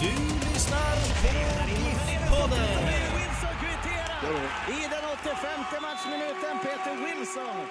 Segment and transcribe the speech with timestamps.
[0.00, 1.28] Du lyssnar på
[1.68, 2.88] GIF-podden.
[4.68, 7.66] I den 85 matchminuten, Peter Wilson.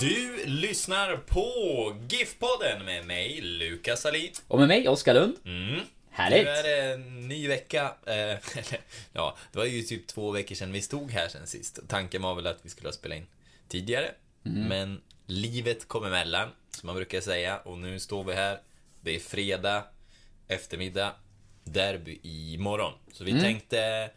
[0.00, 1.46] Du lyssnar på
[2.08, 4.30] GIF-podden med mig, Lukas Salin.
[4.48, 5.36] Och med mig, Oskar Lund.
[5.44, 5.80] Mm.
[6.10, 6.44] Härligt.
[6.44, 7.92] Nu är det en ny vecka.
[8.06, 8.38] Eh,
[9.12, 11.78] ja, det var ju typ två veckor sedan vi stod här sen sist.
[11.88, 13.26] Tanken var väl att vi skulle ha spelat in
[13.68, 14.10] tidigare.
[14.42, 17.58] Men livet kom emellan, som man brukar säga.
[17.58, 18.60] Och nu står vi här.
[19.00, 19.84] Det är fredag
[20.48, 21.12] eftermiddag.
[21.64, 22.92] Derby imorgon.
[23.12, 24.10] Så vi tänkte,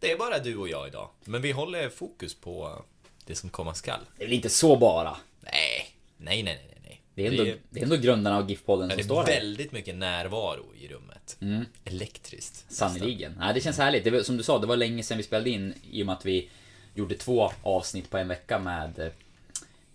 [0.00, 1.10] det är bara du och jag idag.
[1.24, 2.84] Men vi håller fokus på
[3.24, 4.00] det som komma skall.
[4.16, 5.16] Det är väl inte så bara.
[5.40, 6.80] Nej, nej, nej, nej.
[6.82, 7.02] nej.
[7.14, 9.26] Det är ändå, det är ändå grundarna av GIF-podden det som är står här.
[9.26, 11.36] väldigt mycket närvaro i rummet.
[11.84, 12.72] Elektriskt.
[12.72, 13.34] Sannerligen.
[13.38, 14.04] Nej, det känns härligt.
[14.04, 16.12] Det var, som du sa, det var länge sedan vi spelade in i och med
[16.12, 16.50] att vi
[16.94, 19.10] gjorde två avsnitt på en vecka med...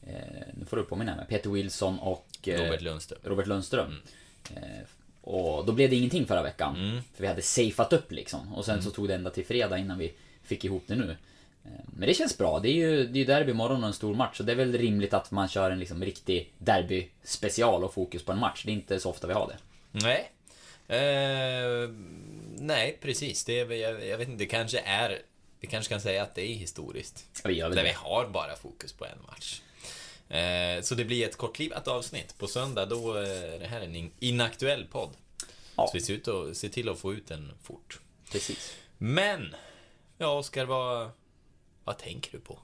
[0.08, 0.14] Eh,
[0.54, 1.26] nu får du påminna mig.
[1.30, 2.28] Peter Wilson och...
[2.44, 3.20] Eh, Robert Lundström.
[3.24, 4.02] Robert Lundström.
[4.56, 4.62] Eh,
[5.24, 6.76] och då blev det ingenting förra veckan.
[6.76, 7.02] Mm.
[7.16, 8.54] För vi hade safeat upp liksom.
[8.54, 11.16] Och sen så tog det ända till fredag innan vi fick ihop det nu.
[11.66, 12.60] Eh, Men det känns bra.
[12.60, 14.38] Det är ju det är derby imorgon och en stor match.
[14.38, 18.24] Så det är väl rimligt att man kör en liksom riktig derby special och fokus
[18.26, 18.64] på en match.
[18.66, 19.58] Det är inte så ofta vi har det.
[19.92, 20.32] Nej.
[20.88, 21.90] Eh,
[22.58, 23.44] nej, precis.
[23.46, 25.20] Det är, jag, jag vet inte, det kanske är...
[25.60, 27.26] Vi kanske kan säga att det är historiskt.
[27.46, 27.90] Vi gör väl Där det.
[27.90, 29.62] vi har bara fokus på en match.
[30.38, 32.38] Eh, så det blir ett kortlivat avsnitt.
[32.38, 35.10] På söndag, då är det här en in- inaktuell podd.
[35.76, 35.88] Ja.
[35.88, 38.00] Så vi ser, ut att, ser till att få ut den fort.
[38.32, 38.74] Precis.
[38.98, 39.56] Men,
[40.18, 41.10] ja Oskar, vad,
[41.84, 42.60] vad tänker du på?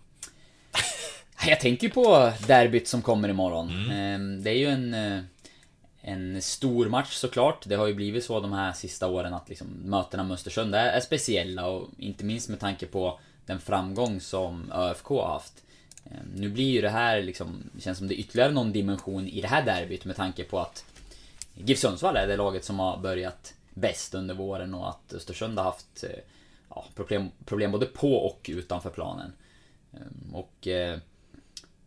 [1.48, 3.92] Jag tänker på derbyt som kommer imorgon.
[3.92, 5.20] Ehm, Det är ju en, eh,
[6.02, 7.64] en stor match såklart.
[7.66, 10.86] Det har ju blivit så de här sista åren att liksom mötena med Östersund är,
[10.86, 15.64] är speciella och inte minst med tanke på den framgång som ÖFK har haft.
[16.12, 19.28] Ehm, nu blir ju det här liksom, det känns som det är ytterligare någon dimension
[19.28, 20.86] i det här derbyt med tanke på att
[21.54, 25.66] GIF Sundsvall är det laget som har börjat bäst under våren och att Östersund har
[25.66, 26.20] haft eh,
[26.70, 29.34] ja, problem, problem både på och utanför planen.
[29.94, 31.00] Ehm, och eh,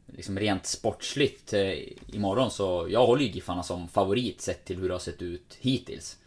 [0.06, 4.89] liksom rent sportsligt eh, imorgon så, jag håller ju Giffarna som favorit sett till hur
[4.89, 6.19] det har sett ut hittills.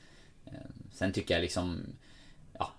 [0.45, 1.85] Ehm, sen tycker jag liksom,
[2.59, 2.71] ja,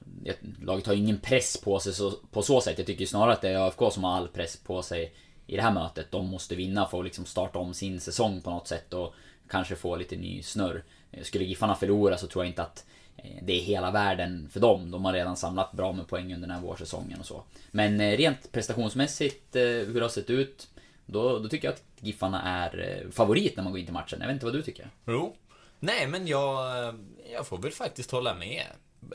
[0.62, 2.78] laget har ju ingen press på sig så, på så sätt.
[2.78, 5.12] Jag tycker snarare att det är ÖFK som har all press på sig
[5.46, 6.10] i det här mötet.
[6.10, 9.14] De måste vinna för att liksom starta om sin säsong på något sätt och
[9.48, 10.84] kanske få lite ny snurr.
[11.22, 12.86] Skulle Giffarna förlora så tror jag inte att
[13.16, 14.90] eh, det är hela världen för dem.
[14.90, 17.42] De har redan samlat bra med poäng under den här vårsäsongen och så.
[17.70, 20.68] Men eh, rent prestationsmässigt, eh, hur det har sett ut,
[21.06, 24.18] då, då tycker jag att Giffarna är favorit när man går in till matchen.
[24.20, 24.90] Jag vet inte vad du tycker?
[25.06, 25.36] Jo.
[25.80, 26.94] Nej, men jag,
[27.32, 28.64] jag får väl faktiskt hålla med.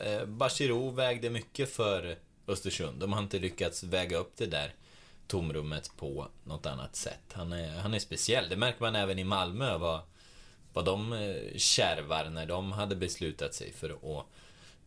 [0.02, 2.16] Eh, Bachirou vägde mycket för
[2.46, 3.00] Östersund.
[3.00, 4.74] De har inte lyckats väga upp det där
[5.26, 7.32] tomrummet på något annat sätt.
[7.32, 8.48] Han är, han är speciell.
[8.48, 10.00] Det märker man även i Malmö, vad,
[10.72, 14.26] vad de eh, kärvar när de hade beslutat sig för att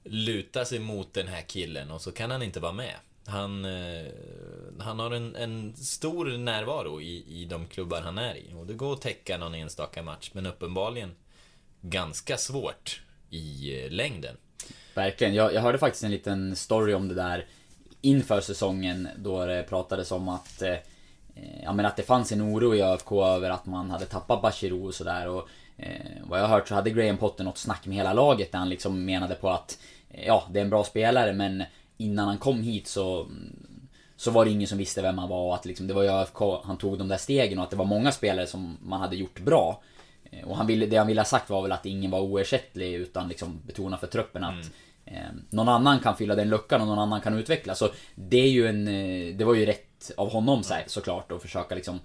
[0.03, 2.95] luta sig mot den här killen och så kan han inte vara med.
[3.25, 4.11] Han, eh,
[4.79, 8.53] han har en, en stor närvaro i, i de klubbar han är i.
[8.53, 11.16] Och det går att täcka någon enstaka match, men uppenbarligen
[11.81, 14.37] ganska svårt i eh, längden.
[14.95, 15.33] Verkligen.
[15.33, 17.45] Jag, jag hörde faktiskt en liten story om det där
[18.01, 20.75] inför säsongen då det pratades om att eh,
[21.64, 24.87] Ja men att det fanns en oro i ÖFK över att man hade tappat Bachirou
[24.87, 25.90] och sådär och eh,
[26.23, 28.70] Vad jag har hört så hade Graham Potter något snack med hela laget där han
[28.70, 29.79] liksom menade på att
[30.09, 31.64] eh, Ja, det är en bra spelare men
[31.97, 33.66] innan han kom hit så mm,
[34.17, 36.09] så var det ingen som visste vem han var och att liksom, det var ju
[36.09, 39.16] ÖFK han tog de där stegen och att det var många spelare som man hade
[39.16, 39.81] gjort bra.
[40.31, 42.93] Eh, och han ville, det han ville ha sagt var väl att ingen var oersättlig
[42.93, 44.67] utan liksom betona för truppen att mm
[45.49, 47.75] någon annan kan fylla den luckan och någon annan kan utveckla.
[47.75, 51.41] Så det är ju en, eh, det var ju rätt av honom så såklart att
[51.41, 51.99] försöka liksom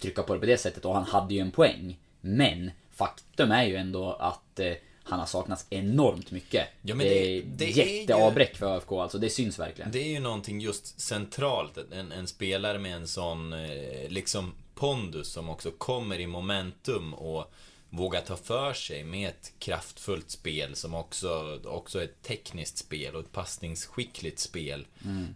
[0.00, 1.98] trycka på det på det sättet och han hade ju en poäng.
[2.20, 4.72] Men faktum är ju ändå att eh,
[5.02, 6.68] han har saknats enormt mycket.
[6.82, 9.90] Ja, men det, det- är det är ju- jätteavbräck för ÖFK alltså, det syns verkligen.
[9.90, 11.78] Det är ju någonting just centralt.
[11.92, 17.52] En, en spelare med en sån eh, liksom pondus som också kommer i momentum och
[17.90, 23.14] vågar ta för sig med ett kraftfullt spel som också, också är ett tekniskt spel
[23.14, 24.86] och ett passningsskickligt spel.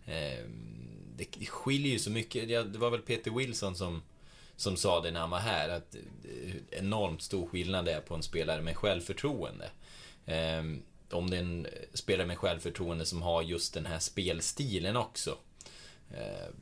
[0.07, 0.45] Eh,
[1.17, 2.49] det, skiljer ju så mycket.
[2.49, 4.03] Det var väl Peter Wilson som,
[4.57, 8.15] som sa det när han var här, att eh, enormt stor skillnad det är på
[8.15, 9.71] en spelare med självförtroende.
[10.27, 10.63] Eh,
[11.11, 15.39] om det är en spelare med självförtroende som har just den här spelstilen också.
[16.11, 16.55] Eh,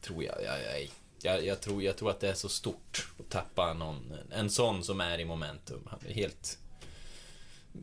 [0.00, 0.90] tror jag, jag, jag,
[1.22, 4.84] jag, jag, tror, jag tror att det är så stort att tappa någon, en sån
[4.84, 5.88] som är i momentum.
[5.90, 6.58] Han är helt...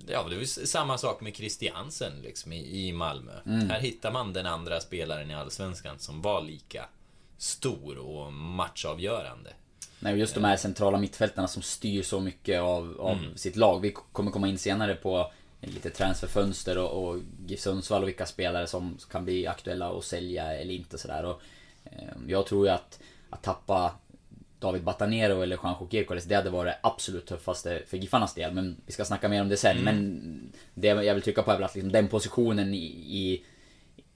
[0.07, 3.31] Ja, det är samma sak med Christiansen liksom i, i Malmö.
[3.45, 6.85] Här hittar man den andra spelaren i Allsvenskan som var lika
[7.38, 9.53] stor och matchavgörande.
[10.00, 13.38] Nej, just de här centrala mittfältarna som styr så mycket av, av Mm.
[13.38, 13.80] sitt lag.
[13.81, 15.31] Vi kommer komma in senare på
[15.62, 20.53] lite transferfönster och, och GIF Sundsvall och vilka spelare som kan bli aktuella att sälja
[20.57, 21.25] eller inte sådär.
[21.25, 21.41] Och,
[21.85, 23.00] eh, jag tror ju att,
[23.33, 23.91] att tappa
[24.59, 28.53] David Batanero eller Juanjo Kirkoles, det hade varit det absolut tuffaste för Giffarnas del.
[28.53, 29.77] Men vi ska snacka mer om det sen.
[29.77, 29.83] Mm.
[29.83, 32.85] Men det jag vill trycka på är väl att liksom den positionen i,
[33.18, 33.44] i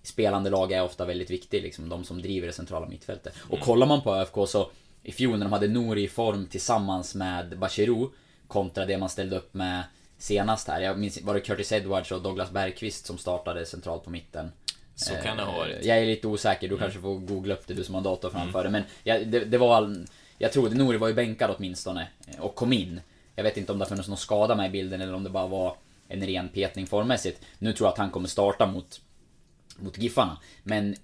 [0.03, 3.35] spelande lag är ofta väldigt viktig, liksom de som driver det centrala mittfältet.
[3.49, 4.69] Och kollar man på ÖFK så
[5.03, 8.11] i fjol när de hade Nouri i form tillsammans med Bachirou
[8.47, 9.83] kontra det man ställde upp med
[10.17, 10.81] senast här.
[10.81, 14.51] Jag minns var det Curtis Edwards och Douglas Bergqvist som startade centralt på mitten.
[14.99, 15.85] Så kan det ha varit.
[15.85, 18.63] Jag är lite osäker, du kanske får googla upp det, du som har dator framför
[18.63, 18.71] dig.
[18.71, 20.05] Men ja, det, det var
[20.37, 23.01] Jag tror att Nouri var ju bänkad åtminstone eh, och kom in.
[23.35, 25.29] Jag vet inte om det har funnits någon skada med i bilden eller om det
[25.29, 25.75] bara var
[26.07, 27.41] en ren petning formmässigt.
[27.59, 29.01] Nu tror jag att han kommer starta mot,
[29.77, 30.37] mot Giffarna.
[30.63, 30.97] Men eh,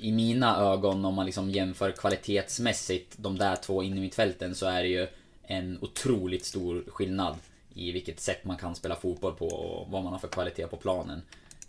[0.00, 4.66] i mina ögon, om man liksom jämför kvalitetsmässigt de där två inne i mittfälten så
[4.66, 5.06] är det ju
[5.42, 7.36] en otroligt stor skillnad
[7.74, 10.76] i vilket sätt man kan spela fotboll på och vad man har för kvalitet på
[10.76, 11.22] planen.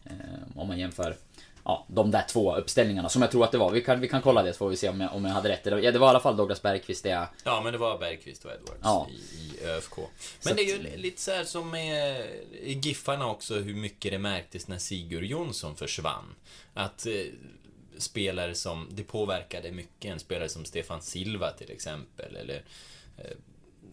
[0.05, 0.13] Eh,
[0.55, 1.15] om man jämför
[1.65, 3.71] ja, de där två uppställningarna som jag tror att det var.
[3.71, 5.49] Vi kan, vi kan kolla det så får vi se om jag, om jag hade
[5.49, 5.61] rätt.
[5.65, 7.27] Ja, det var i alla fall Douglas Bergqvist det jag...
[7.43, 9.07] Ja, men det var Bergqvist och Edwards Ja.
[9.11, 9.13] i,
[9.63, 9.97] i ÖFK.
[9.97, 10.07] Men
[10.39, 12.25] Så det är ju att- lite så här som med
[12.63, 16.35] Giffarna också, hur mycket det märktes när Sigurd Jonsson försvann.
[16.73, 17.13] Att eh,
[17.97, 22.63] spelare som, det påverkade mycket, en spelare som Stefan Silva till exempel, eller
[23.17, 23.31] eh,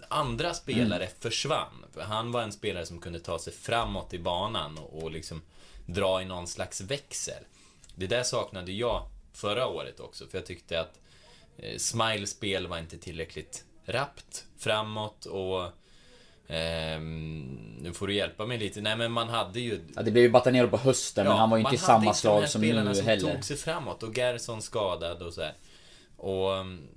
[0.08, 1.84] andra spelare försvann.
[1.94, 5.42] För han var en spelare som kunde ta sig framåt i banan och, och liksom
[5.92, 7.44] dra i någon slags växel.
[7.94, 9.02] Det där saknade jag
[9.32, 11.00] förra året också, för jag tyckte att
[11.56, 15.68] eh, Smiles spel var inte tillräckligt rappt framåt och
[16.48, 18.80] ehm, nu får du hjälpa mig lite.
[18.80, 21.56] Nej men man hade ju Ja, det blev ju Batanero på hösten men han var
[21.56, 23.34] ju man inte i hade samma inte de slag här som spelarna nu som heller.
[23.34, 25.54] tog sig framåt och Gerson skadad och så här.
[26.16, 26.88] Och um,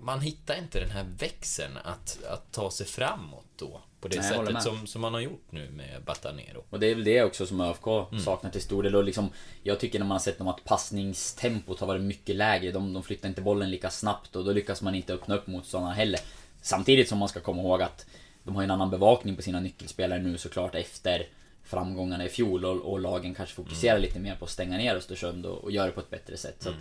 [0.00, 3.80] man hittar inte den här växeln att, att ta sig framåt då.
[4.00, 6.64] På det Nej, sättet som, som man har gjort nu med Batanero.
[6.70, 8.24] Och det är väl det också som ÖFK Mm.
[8.24, 8.96] saknar till stor del.
[8.96, 9.28] Och liksom,
[9.62, 12.72] jag tycker när man har sett dem att passningstempot har varit mycket lägre.
[12.72, 15.94] De, de flyttar inte bollen lika snabbt och då lyckas man inte öppna upp motståndarna
[15.94, 16.20] heller.
[16.62, 18.06] Samtidigt som man ska komma ihåg att
[18.42, 21.26] de har en annan bevakning på sina nyckelspelare nu såklart efter
[21.64, 24.02] framgångarna i fjol och, och lagen kanske fokuserar Mm.
[24.02, 26.66] lite mer på att stänga ner Östersund och, och göra det på ett bättre sätt.
[26.66, 26.74] Att,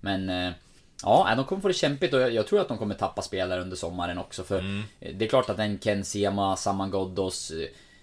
[0.00, 0.52] men eh,
[1.02, 3.76] Ja, de kommer få det kämpigt och jag, tror att de kommer tappa spelare under
[3.76, 4.82] sommaren också för Mm.
[5.00, 7.50] eh, Det är klart att en Ken Sema, Saman Ghoddos,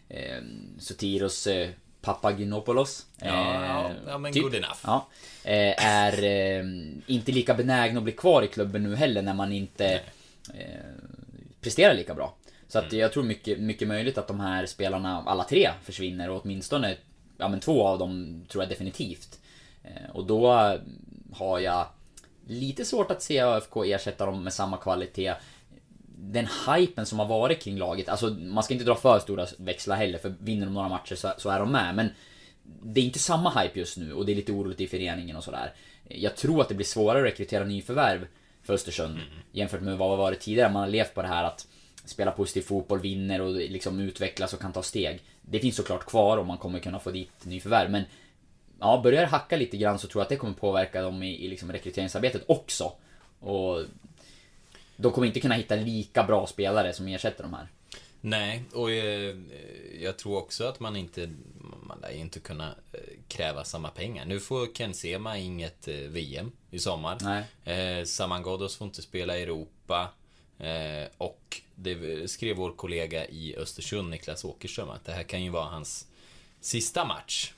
[0.09, 0.41] eh, eh,
[0.79, 1.69] Sotiros eh,
[2.01, 4.79] Papaginopoulos Ja, eh, ja, ja, men typ, good enough.
[4.83, 5.07] Ja,
[5.43, 6.65] eh, är eh,
[7.07, 10.01] inte lika benägna att bli kvar i klubben nu heller när man inte
[11.61, 12.33] presterar lika bra.
[12.67, 16.41] Så att jag tror mycket, mycket möjligt att de här spelarna, alla tre, försvinner och
[16.43, 16.95] åtminstone
[17.37, 19.39] ja, men två av dem tror jag definitivt.
[20.13, 20.47] Och då
[21.33, 21.85] har jag
[22.47, 25.33] lite svårt att se ÖFK ersätta dem med samma kvalitet.
[26.17, 29.95] Den hypen som har varit kring laget, alltså man ska inte dra för stora växlar
[29.95, 31.95] heller för vinner de några matcher så, så är de med.
[31.95, 32.09] Men
[32.83, 35.43] det är inte samma hype just nu och det är lite oroligt i föreningen och
[35.43, 35.73] sådär.
[36.07, 38.27] Jag tror att det blir svårare att rekrytera nyförvärv
[38.63, 39.19] för Östersund
[39.51, 40.71] jämfört med vad det varit tidigare.
[40.71, 41.67] Man har levt på det här att
[42.05, 45.19] spela positiv fotboll, vinner och liksom utvecklas och kan ta steg.
[45.41, 48.03] Det finns såklart kvar och man kommer kunna få dit nyförvärv men
[48.79, 51.45] Ja, börjar det hacka lite grann så tror jag att det kommer påverka dem i,
[51.45, 52.93] i liksom rekryteringsarbetet också.
[53.39, 53.83] Och
[54.97, 57.67] de kommer inte kunna hitta lika bra spelare som ersätter de här.
[58.21, 59.35] Nej, och eh,
[60.01, 61.29] jag tror också att man inte,
[61.87, 64.25] man lär ju inte kunna eh, kräva samma pengar.
[64.25, 67.17] Nu får Ken Sema inget eh, VM i sommar.
[67.21, 67.99] Nej.
[67.99, 70.09] Eh, Saman Ghoddos får inte spela i Europa.
[70.59, 75.49] Eh, och det skrev vår kollega i Östersund, Niklas Åkerström, att det här kan ju
[75.49, 76.07] vara hans
[76.61, 77.53] sista match.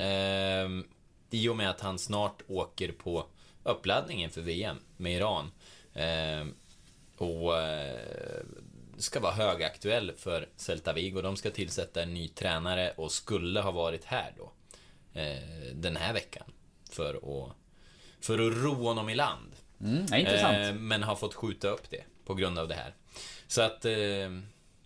[0.00, 0.84] Eh,
[1.30, 3.26] I och med att han snart åker på
[3.62, 5.50] uppladdningen för VM med Iran.
[5.94, 6.46] Eh,
[7.16, 8.44] och eh,
[8.98, 11.20] ska vara högaktuell för Celta Vigo.
[11.22, 14.52] De ska tillsätta en ny tränare och skulle ha varit här då.
[15.20, 16.52] Eh, den här veckan.
[16.90, 17.52] För att,
[18.20, 19.52] för att ro honom i land.
[19.80, 20.56] Mm, ja, intressant.
[20.56, 22.94] Eh, men har fått skjuta upp det på grund av det här.
[23.46, 24.30] Så att, eh,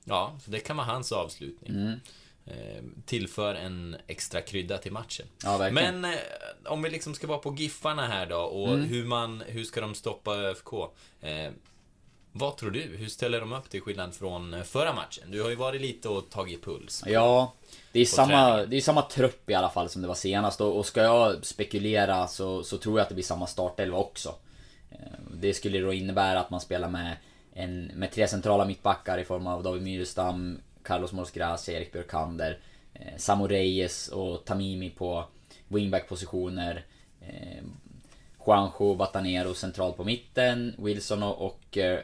[0.04, 1.70] ja, det kan vara hans avslutning.
[1.70, 2.00] Mm.
[2.46, 5.26] Eh, tillför en extra krydda till matchen.
[5.44, 5.70] Ja.
[5.72, 6.10] Men eh,
[6.64, 8.84] om vi liksom ska vara på Giffarna här då och Mm.
[8.88, 10.72] hur man, hur ska de stoppa ÖFK?
[11.20, 11.50] Eh,
[12.32, 12.80] vad tror du?
[12.80, 15.30] Hur ställer de upp till skillnad från eh, förra matchen?
[15.30, 17.02] Du har ju varit lite och tagit puls.
[17.06, 17.52] Ja,
[17.92, 20.76] det är, samma, det är samma trupp i alla fall som det var senast och,
[20.78, 24.34] och ska jag spekulera så, så tror jag att det blir samma startelva också.
[24.90, 24.96] Eh,
[25.32, 27.16] Det skulle då innebära att man spelar med,
[27.54, 32.58] en, med tre centrala mittbackar i form av David Myrestam, Carlos Mosgracia, Erik Björkander,
[32.94, 35.24] eh, Samu Reyes och Tamimi på
[35.68, 36.84] wingback-positioner.
[37.20, 37.64] Eh,
[38.46, 42.00] Juanjo Batanero centralt på mitten, Wilson och, och eh,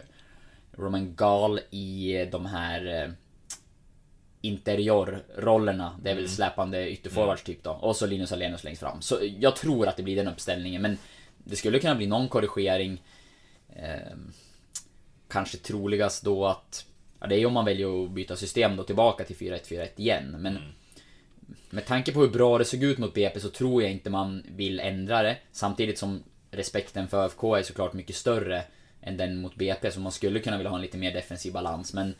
[0.72, 3.10] Roman Gall i de här eh,
[4.40, 5.98] interiorrollerna.
[6.02, 7.70] Det är väl släpande ytterforwards typ då.
[7.70, 9.02] Och så Linus Alenius längst fram.
[9.02, 10.82] Så jag tror att det blir den uppställningen.
[10.82, 10.98] Men
[11.44, 13.02] det skulle kunna bli någon korrigering.
[13.76, 14.16] Eh,
[15.28, 16.86] kanske troligast då att...
[17.22, 20.36] Ja, det är ju om man väljer att byta system då tillbaka till 4-1-4-1 igen.
[20.38, 20.58] Men
[21.70, 24.42] med tanke på hur bra det såg ut mot BP så tror jag inte man
[24.48, 25.36] vill ändra det.
[25.52, 28.64] Samtidigt som respekten för ÖFK är såklart mycket större
[29.00, 29.90] än den mot BP.
[29.90, 31.94] Så man skulle kunna vilja ha en lite mer defensiv balans.
[31.94, 32.14] Men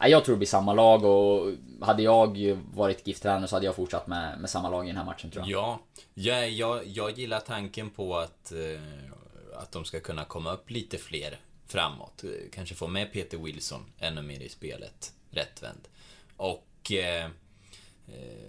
[0.00, 3.74] ja, jag tror det blir samma lag och hade jag varit GIF-tränare så hade jag
[3.74, 5.60] fortsatt med, med samma lag i den här matchen tror jag.
[5.60, 5.80] Ja,
[6.14, 10.98] jag, jag, jag gillar tanken på att, eh, att de ska kunna komma upp lite
[10.98, 12.24] fler framåt.
[12.52, 15.88] Kanske få med Peter Wilson ännu mer i spelet, rättvänd.
[16.36, 16.92] Och...
[16.92, 17.24] Eh,
[18.08, 18.46] eh,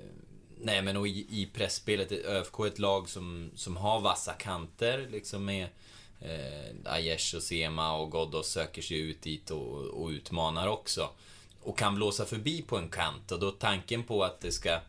[0.59, 4.33] nej men och i, i pressspelet, är ÖFK är ett lag som, som har vassa
[4.33, 5.67] kanter, liksom med
[6.21, 11.09] eh, Aiesh och Sema och Ghoddos söker sig ut dit och, och utmanar också.
[11.61, 14.79] Och kan blåsa förbi på en kant och då tanken på att det ska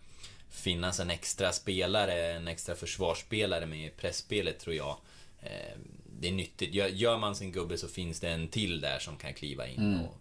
[0.51, 4.97] finnas en extra spelare, en extra försvarsspelare med i pressspelet tror jag
[5.41, 5.79] eh,
[6.21, 6.75] det är nyttigt.
[6.75, 10.01] Gör, man sin gubbe så finns det en till där som kan kliva in Mm.
[10.05, 10.21] och,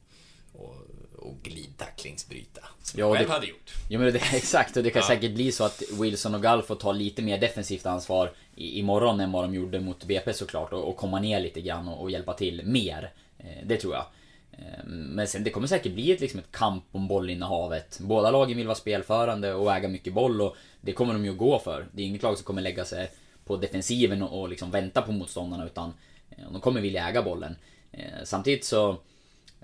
[0.53, 0.75] och,
[1.17, 2.61] och glidtacklingsbryta.
[2.83, 3.73] Som Ja, jag själv det- hade gjort.
[3.89, 5.07] Jo men det, exakt, och det kan Ja.
[5.07, 9.19] säkert bli så att Wilson och Gall får ta lite mer defensivt ansvar i, imorgon
[9.19, 12.11] än vad de gjorde mot BP såklart och, och komma ner lite grann och, och
[12.11, 13.13] hjälpa till mer.
[13.39, 14.05] Eh, det tror jag.
[14.51, 17.99] Eh, men sen det kommer säkert bli ett, liksom ett kamp om bollinnehavet.
[18.01, 21.37] Båda lagen vill vara spelförande och äga mycket boll och det kommer de ju att
[21.37, 21.87] gå för.
[21.91, 23.11] Det är inget lag som kommer lägga sig
[23.47, 25.93] på defensiven och, och liksom vänta på motståndarna utan
[26.29, 27.55] eh, de kommer vilja äga bollen.
[27.91, 28.97] Eh, samtidigt så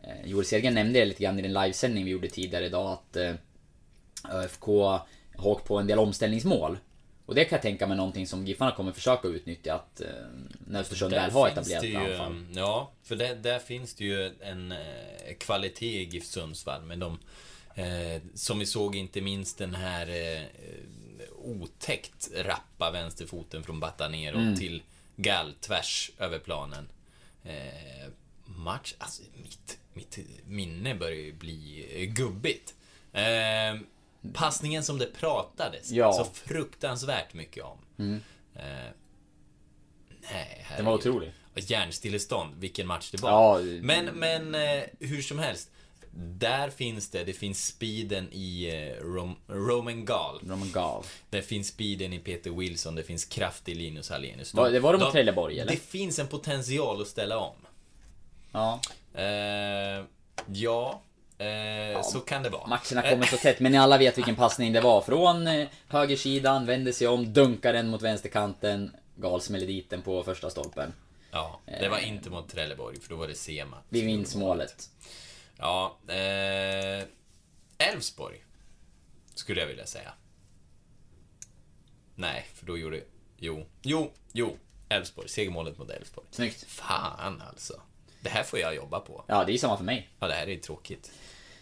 [0.04, 3.18] Eh, Joel Sergen nämnde det lite grann i den livesändning vi gjorde tidigare idag att
[4.32, 5.02] ÖFK har
[5.38, 6.78] åkt på en del omställningsmål.
[7.26, 10.08] Och det kan jag tänka mig någonting som Giffarna kommer försöka utnyttja att eh,
[10.68, 12.46] när Östersund väl har etablerat ju, anfall.
[12.56, 14.78] Ja, för där, där finns det ju en eh,
[15.40, 17.20] kvalitet i GIF Sundsvall med de
[17.76, 20.44] eh, Som vi såg inte minst den här eh,
[21.44, 24.56] otäckt rappa vänsterfoten från Batanero Mm.
[24.56, 24.84] till
[25.16, 26.90] Gall tvärs över planen.
[27.44, 28.10] Eh,
[28.46, 31.86] match, alltså mitt, mitt minne börjar ju bli
[32.16, 32.74] gubbigt.
[33.14, 33.80] Eh,
[34.34, 36.14] passningen som det pratades Ja.
[36.14, 37.78] så fruktansvärt mycket om.
[38.56, 38.64] Eh,
[40.32, 40.94] nej, Den var herregud.
[41.14, 41.34] otrolig.
[41.56, 43.60] Hjärnstillestånd, vilken match det var.
[43.60, 43.66] Ja.
[43.82, 45.72] Men, men eh, hur som helst.
[46.18, 48.66] Där finns det, det finns speeden i
[49.00, 50.40] eh, Rom, Roman Gall.
[50.48, 51.04] Roman Gall.
[51.30, 54.54] Det finns speeden i Peter Wilson, det finns kraft i Linus Hallenius.
[54.54, 55.72] Var- det var det mot De- Trelleborg, eller?
[55.72, 57.56] Det finns en potential att ställa om.
[58.52, 58.80] Ja.
[59.14, 60.06] Eh,
[60.48, 61.02] ja,
[61.38, 62.68] eh, så kan det vara.
[62.68, 65.02] Matcherna kommer så tätt, men ni alla vet vilken passning det var.
[65.02, 68.92] Från eh, högersidan, vänder sig om, dunkar den mot vänsterkanten.
[69.16, 70.94] Gall smäller dit den på första stolpen.
[71.32, 73.78] Ja, det var inte mot Trelleborg, för då var det Sema.
[73.90, 74.90] Vi minns målet.
[75.58, 77.04] Ja, eh,
[77.78, 78.44] Elfsborg.
[79.36, 80.14] Skulle jag vilja säga.
[82.16, 83.04] Nej, för då gjorde...
[83.38, 84.58] Jo, jo, jo.
[84.90, 85.30] Elfsborg.
[85.30, 86.28] Segermålet mot Elfsborg.
[86.32, 86.64] Snyggt.
[86.64, 87.82] Fan alltså.
[88.22, 89.26] Det här får jag jobba på.
[89.28, 90.10] Ja, det är samma för mig.
[90.20, 91.12] Ja, det här är tråkigt.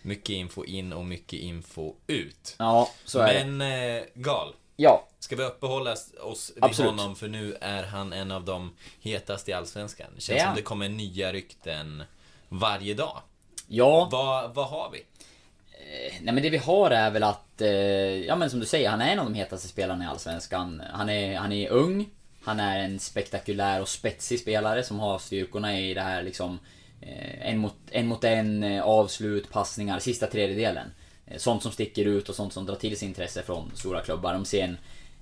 [0.01, 2.55] Mycket info in och mycket info ut.
[2.59, 3.45] Ja, så är det.
[3.45, 4.55] Men, eh, Gal.
[4.75, 6.91] Ja, Ska vi uppehålla oss vid Absolut.
[6.91, 10.07] honom för nu är han en av de hetaste i Allsvenskan.
[10.15, 12.03] Det känns är som det kommer nya rykten
[12.49, 13.21] varje dag.
[13.75, 14.09] Ja.
[14.11, 15.03] Vad, vad har vi?
[16.21, 17.69] Nej men det vi har är väl att, eh,
[18.25, 20.81] ja men som du säger, han är en av de hetaste spelarna i Allsvenskan.
[20.93, 22.09] Han är, han är ung,
[22.43, 26.59] han är en spektakulär och spetsig spelare som har styrkorna i det här liksom
[27.01, 30.87] eh, en mot en, mot en eh, avslut, passningar, sista tredjedelen.
[31.27, 34.33] Eh, Sånt som sticker ut och sånt som drar till sig intresse från stora klubbar.
[34.33, 34.77] De ser en,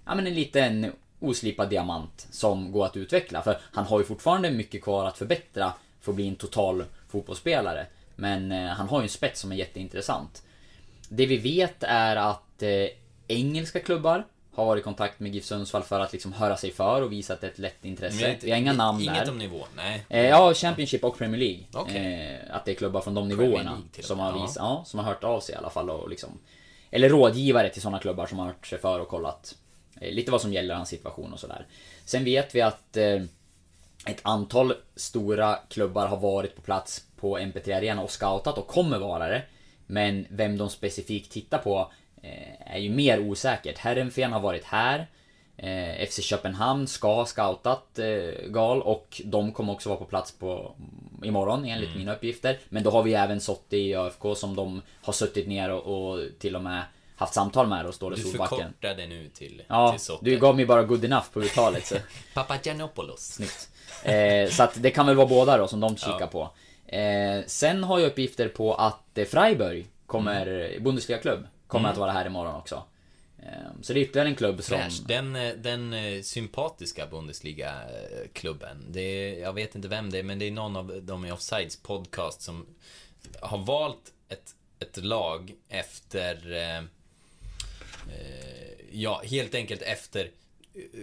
[0.06, 3.42] ja men en liten oslipad diamant som går att utveckla.
[3.42, 7.86] För han har ju fortfarande mycket kvar att förbättra för att bli en total fotbollsspelare.
[8.20, 10.44] Men eh, han har ju en spets som är jätteintressant.
[11.10, 12.88] Det vi vet är att eh,
[13.28, 17.02] engelska klubbar har varit i kontakt med GIF Sundsvall för att liksom höra sig för
[17.02, 18.28] och visa att det är ett lätt intresse.
[18.28, 19.32] Men Vi har inga namn Inget där.
[19.32, 20.06] om nivån, nej.
[20.10, 21.64] Eh, ja, Championship och Premier League.
[21.74, 22.40] Okej.
[22.50, 25.24] Eh, att det är klubbar från de nivåerna som har, vis, ja, som har hört
[25.24, 26.30] av sig i alla fall och liksom
[26.92, 29.56] Eller rådgivare till sådana klubbar som har hört sig för och kollat
[30.02, 31.66] eh, Lite vad som gäller hans situation och sådär.
[32.06, 33.22] Sen vet vi att eh,
[34.06, 38.98] ett antal stora klubbar har varit på plats på MP3 Arena och scoutat och kommer
[39.00, 39.42] vara det.
[39.88, 43.78] Men vem de specifikt tittar på eh, är ju mer osäkert.
[43.78, 45.08] Herrenfen har varit här.
[45.58, 50.32] Eh, FC Köpenhamn ska ha scoutat eh, Gal och de kommer också vara på plats
[50.32, 50.76] på
[51.24, 52.60] imorgon enligt mina uppgifter.
[52.70, 56.20] Men då har vi även Sotti i ÖFK som de har suttit ner och, och
[56.40, 56.82] till och med
[57.16, 58.58] haft samtal med och står i Du Solbacken.
[58.58, 60.26] förkortade nu till, Ja, till Sotte.
[60.26, 61.94] du gav mig bara good enough på uttalet.
[62.34, 63.20] Papagiannopoulos.
[63.34, 63.70] Snyggt.
[64.04, 66.50] Eh, så att det kan väl vara båda då som de kikar på.
[66.92, 70.84] Eh, sen har jag uppgifter på att eh, Freiburg kommer, Mm.
[70.84, 72.84] Bundesliga-klubb, kommer att vara här imorgon också.
[73.44, 73.50] Eh,
[73.82, 74.78] så det är ytterligare en klubb som...
[74.78, 75.02] Fräsch.
[75.08, 78.86] Den, eh, den eh, sympatiska Bundesliga-klubben.
[78.90, 81.32] Det är, jag vet inte vem det är, men det är någon av dem i
[81.32, 82.66] Offsides podcast som
[83.42, 86.54] har valt ett, ett lag efter...
[86.54, 86.84] Eh,
[88.92, 90.32] ja, helt enkelt efter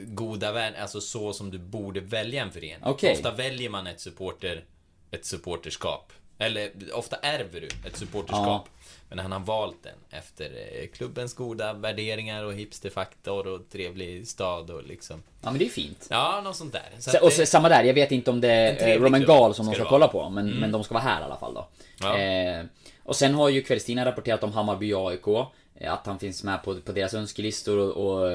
[0.07, 2.85] goda värden, alltså så som du borde välja en förening.
[2.85, 3.13] Okej.
[3.13, 4.65] Ofta väljer man ett supporter,
[5.11, 6.13] ett supporterskap.
[6.39, 8.69] Eller ofta ärver du ett supporterskap.
[9.09, 14.71] Men han har valt den efter eh, klubbens goda värderingar och hipsterfaktor och trevlig stad
[14.71, 15.23] och liksom...
[15.43, 16.07] Ja men det är fint.
[16.11, 16.89] Ja, något sånt där.
[16.99, 19.73] Så och det- samma där, jag vet inte om det är Roman Gal som de
[19.73, 21.69] ska ska det kolla på, men, men de ska vara här i alla fall då.
[22.01, 22.19] Ja.
[22.19, 22.65] Eh,
[23.03, 25.27] och sen har ju Kvällstidningen rapporterat om Hammarby AIK,
[25.75, 28.29] eh, att han finns med på, på deras önskelistor och, och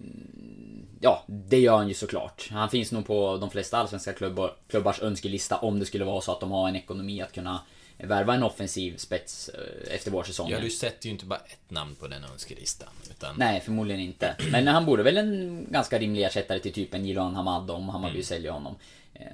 [0.00, 2.48] mm, Ja, det gör han ju såklart.
[2.50, 6.32] Han finns nog på de flesta allsvenska klubbar, klubbars önskelista om det skulle vara så
[6.32, 7.60] att de har en ekonomi att kunna
[7.98, 10.52] värva en offensiv spets eh, efter vårsäsongen.
[10.52, 12.88] Ja, du sätter ju inte bara ett namn på den önskelistan.
[13.10, 13.34] Utan...
[13.38, 14.36] Nej, förmodligen inte.
[14.52, 18.14] Men han borde väl en ganska rimlig ersättare till typ en Jiloan Hamad om Hammarby
[18.14, 18.24] Mm.
[18.24, 18.76] säljer honom.
[19.14, 19.26] Eh,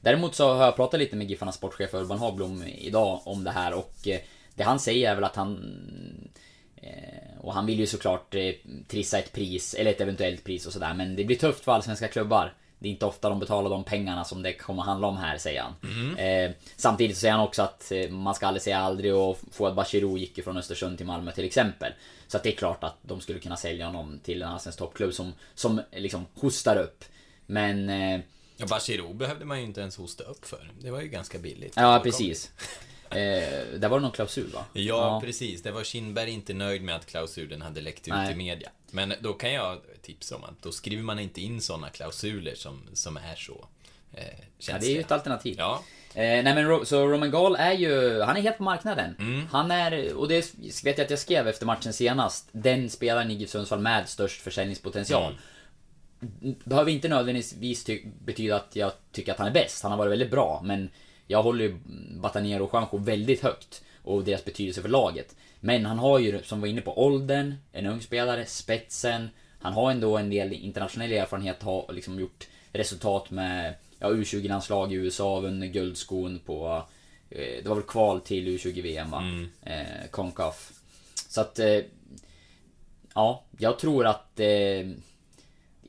[0.00, 3.72] Däremot så har jag pratat lite med Giffarnas sportchef Urban Hagblom idag om det här
[3.74, 4.20] och eh,
[4.54, 5.74] det han säger är väl att han
[7.40, 8.52] och han vill ju såklart eh,
[8.88, 12.08] trissa ett pris, eller ett eventuellt pris och sådär men det blir tufft för allsvenska
[12.08, 12.54] klubbar.
[12.78, 15.62] Det är inte ofta de betalar de pengarna som det kommer handla om här, säger
[15.62, 15.74] han.
[16.18, 19.74] Eh, samtidigt så säger han också att eh, man ska aldrig säga aldrig och Fouad
[19.74, 21.92] Bachirou gick ju från Östersund till Malmö till exempel.
[22.28, 25.14] Så att det är klart att de skulle kunna sälja honom till en allsvensk toppklubb
[25.14, 27.04] som, som liksom hostar upp.
[27.46, 27.90] Men...
[27.90, 28.20] Eh,
[28.60, 30.70] Ja, Bachirou behövde man ju inte ens hosta upp för.
[30.80, 31.72] Det var ju ganska billigt.
[31.76, 32.50] ja, precis.
[33.10, 34.64] Eh, där var det någon klausul va?
[34.72, 35.62] Ja, precis.
[35.62, 38.32] Det var Kindberg inte nöjd med att klausulen hade läckt ut Nej.
[38.32, 38.70] i media.
[38.90, 42.82] Men då kan jag tipsa om att då skriver man inte in sådana klausuler som,
[42.92, 43.66] som är så
[44.12, 44.24] eh,
[44.58, 45.54] Ja, det är ju ett alternativ.
[45.58, 45.82] Ja,
[46.14, 49.16] Eh, nej men så Roman Gall är ju, han är helt på marknaden.
[49.18, 49.46] Mm.
[49.50, 53.34] Han är, och det vet jag att jag skrev efter matchen senast, den spelaren i
[53.34, 55.38] GIF Sundsvall med störst försäljningspotential.
[56.42, 56.54] Mm.
[56.64, 60.12] Behöver inte nödvändigtvis ty- betyda att jag tycker att han är bäst, han har varit
[60.12, 60.90] väldigt bra, men
[61.30, 61.76] jag håller ju
[62.20, 63.82] Batanero och Juanjo väldigt högt.
[64.02, 65.36] Och deras betydelse för laget.
[65.60, 69.28] Men han har ju, som var inne på, åldern, en ung spelare, spetsen.
[69.60, 74.96] Han har ändå en del internationell erfarenhet, har liksom gjort resultat med ja, U20-landslag i
[74.96, 76.82] USA, vunnit guldskon på...
[77.30, 79.24] Eh, det var väl kval till U20-VM va?
[79.62, 80.72] Eh, Concaf.
[81.28, 81.58] Så att...
[81.58, 81.80] Eh,
[83.14, 84.40] ja, jag tror att...
[84.40, 84.86] Eh,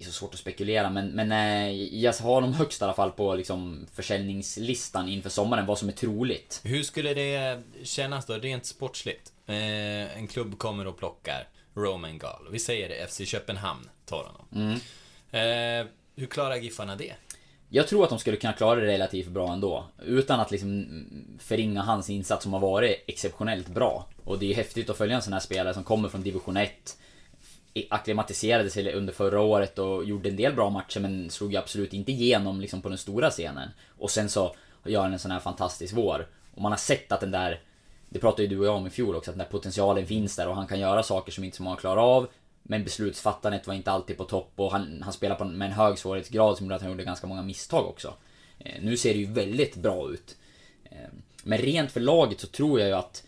[0.01, 2.93] det är så svårt att spekulera men, men eh, jag har dem högst i alla
[2.93, 6.61] fall på liksom försäljningslistan inför sommaren, vad som är troligt.
[6.63, 9.31] hur skulle det kännas då, rent sportsligt?
[9.45, 12.47] Eh, en klubb kommer och plockar Roman Gall.
[12.51, 14.45] Vi säger det, FC Köpenhamn tar honom.
[14.55, 14.73] Mm.
[15.31, 17.13] Eh, hur klarar Giffarna det?
[17.69, 19.85] Jag tror att de skulle kunna klara det relativt bra ändå.
[20.05, 20.87] Utan att liksom
[21.39, 24.07] förringa hans insats som har varit exceptionellt bra.
[24.23, 26.97] Och det är häftigt att följa en sån här spelare som kommer från division 1.
[27.89, 31.93] Acklimatiserade sig under förra året och gjorde en del bra matcher men slog ju absolut
[31.93, 33.69] inte igenom liksom på den stora scenen.
[33.97, 34.55] Och sen så
[34.85, 36.27] gör han en sån här fantastisk vår.
[36.55, 37.61] Och man har sett att den där
[38.13, 40.35] det pratade ju du och jag om i fjol också, att den där potentialen finns
[40.35, 42.27] där och han kan göra saker som inte så många klarar av.
[42.63, 45.97] Men beslutsfattandet var inte alltid på topp och han, han spelar på, med en hög
[45.97, 48.13] svårighetsgrad som gjorde att han gjorde ganska många misstag också.
[48.59, 50.35] Eh, nu ser det ju väldigt bra ut.
[50.83, 50.97] Eh,
[51.43, 53.23] men rent för laget så tror jag ju att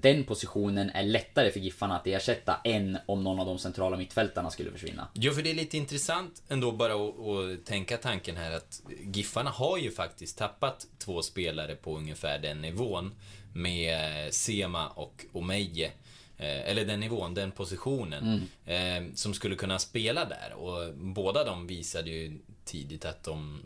[0.00, 4.50] den positionen är lättare för Giffarna att ersätta än om någon av de centrala mittfältarna
[4.50, 5.08] skulle försvinna.
[5.14, 9.78] Jo, för det är lite intressant ändå bara att, tänka tanken här att Giffarna har
[9.78, 13.14] ju faktiskt tappat två spelare på ungefär den nivån
[13.52, 15.92] med Sema och Omeje.
[16.36, 18.48] Eh, Eller den nivån, den positionen.
[18.66, 20.52] Eh, som skulle kunna spela där.
[20.52, 23.60] Och båda de visade ju tidigt att de,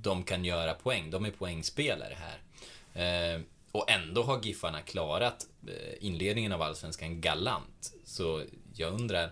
[0.00, 1.10] de kan göra poäng.
[1.10, 2.38] De är poängspelare här.
[3.34, 3.40] Eh,
[3.74, 7.92] Och ändå har Giffarna klarat eh, inledningen av Allsvenskan galant.
[8.04, 8.42] Så
[8.76, 9.24] jag undrar,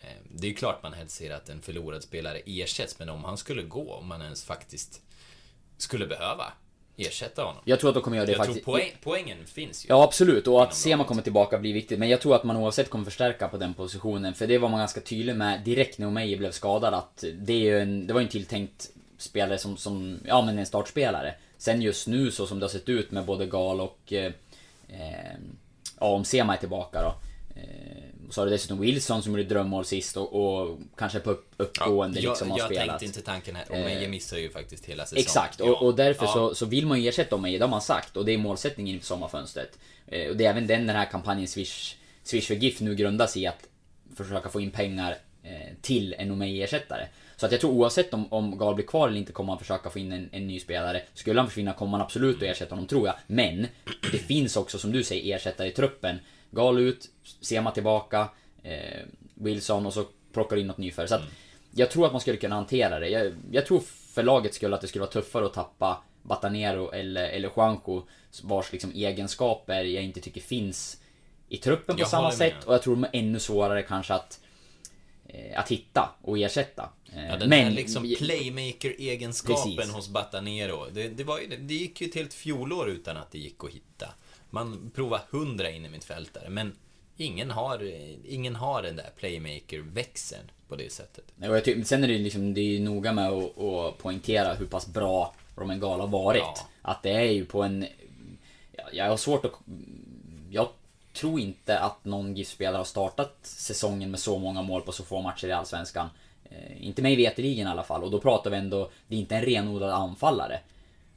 [0.00, 3.24] eh, det är ju klart man helst ser att en förlorad spelare ersätts, men om
[3.24, 5.02] han skulle gå, om man ens faktiskt
[5.76, 6.52] skulle behöva
[6.96, 7.62] ersätta honom.
[7.64, 8.64] Jag tror att de kommer göra det Jag faktiskt.
[8.64, 9.88] tror poäng, poängen finns ju.
[9.88, 11.98] Ja absolut, och att Sema kommer tillbaka blir viktigt.
[11.98, 14.34] Men jag tror att man oavsett kommer förstärka på den positionen.
[14.34, 17.80] För det var man ganska tydlig med direkt när Omeje blev skadad att det, är
[17.80, 21.34] en, det var ju en tilltänkt spelare som, som, ja men en startspelare.
[21.58, 24.12] Sen just nu så som det har sett ut med både Gal och...
[24.12, 24.32] Eh,
[24.88, 25.34] eh,
[26.00, 27.14] ja, om Sema är tillbaka då.
[27.60, 31.54] Eh, så har du dessutom Wilson som gjorde drömmål sist och, och kanske på upp,
[31.56, 32.86] uppgående jag, liksom har jag spelat.
[32.86, 33.64] tänkte inte tanken här.
[33.72, 35.20] Omeje missar ju faktiskt hela säsongen.
[35.22, 35.64] Exakt, Ja.
[35.70, 36.32] och, och därför Ja.
[36.32, 38.16] så, så vill man ju ersätta Omeje, det har man sagt.
[38.16, 39.78] Och det är målsättningen inför sommarfönstret.
[40.06, 41.94] Eh, och det är även den, den här kampanjen Swish,
[42.24, 43.64] Swish för GIF nu grundas i att
[44.16, 47.06] försöka få in pengar eh, till en Omeje-ersättare.
[47.40, 49.90] Så att jag tror oavsett om, om Gal blir kvar eller inte kommer han försöka
[49.90, 51.02] få in en, en ny spelare.
[51.14, 53.14] Skulle han försvinna kommer man absolut att ersätta honom tror jag.
[53.26, 53.66] Men
[54.12, 56.18] det finns också som du säger ersättare i truppen.
[56.50, 57.08] Gal ut,
[57.40, 58.28] Sema tillbaka,
[58.62, 59.00] eh,
[59.34, 61.08] Wilson och så plockar in något nyförvärv.
[61.08, 61.22] Så att
[61.70, 63.08] jag tror att man skulle kunna hantera det.
[63.08, 63.80] Jag, jag tror
[64.14, 68.06] för lagets skull att det skulle vara tuffare att tappa Batanero eller, eller Juanjo
[68.42, 71.00] vars liksom egenskaper jag inte tycker finns
[71.48, 72.64] i truppen på Jag samma sätt.
[72.64, 74.40] Och jag tror de är ännu svårare kanske att
[75.56, 76.90] att hitta och ersätta.
[77.14, 80.86] Eh, Ja, den här liksom playmaker-egenskapen hos Batanero.
[80.92, 83.70] Det, det, var, ju- det gick ju ett helt fjolår utan att det gick att
[83.70, 84.08] hitta.
[84.50, 86.72] Man provade hundra in i mittfältare, men
[87.16, 87.92] ingen har,
[88.28, 91.24] ingen har den där playmaker-växeln på det sättet.
[91.36, 93.98] Nej, och jag tycker, sen är det liksom, det är ju noga med att, att
[93.98, 96.40] poängtera hur pass bra Roman Gala har varit.
[96.42, 96.68] Ja.
[96.82, 97.86] Att det är ju på en...
[98.76, 99.52] ja, Jag har svårt att...
[100.50, 100.68] Jag
[101.18, 105.20] tror inte att någon GIF-spelare har startat säsongen med så många mål på så få
[105.22, 106.08] matcher i Allsvenskan.
[106.50, 108.04] Eh, inte mig veterligen i alla fall.
[108.04, 110.60] Och då pratar vi ändå, det är inte en renodlad anfallare.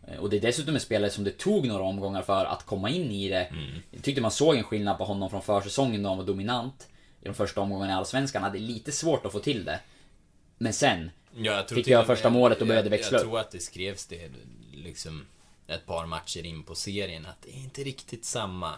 [0.08, 2.90] Eh, Och det är dessutom en spelare som det tog några omgångar för att komma
[2.90, 3.54] in i det.
[3.92, 6.88] Jag tyckte man såg en skillnad på honom från försäsongen då han var dominant.
[7.22, 8.44] I de första omgångarna i Allsvenskan.
[8.44, 9.80] hade lite svårt att få till det.
[10.58, 13.28] Men sen, Ja, jag Fick göra första målet och började jag, växla Jag upp.
[13.30, 14.30] tror att det skrevs det
[14.74, 15.26] liksom
[15.68, 18.74] ett par matcher in på serien att det är inte riktigt samma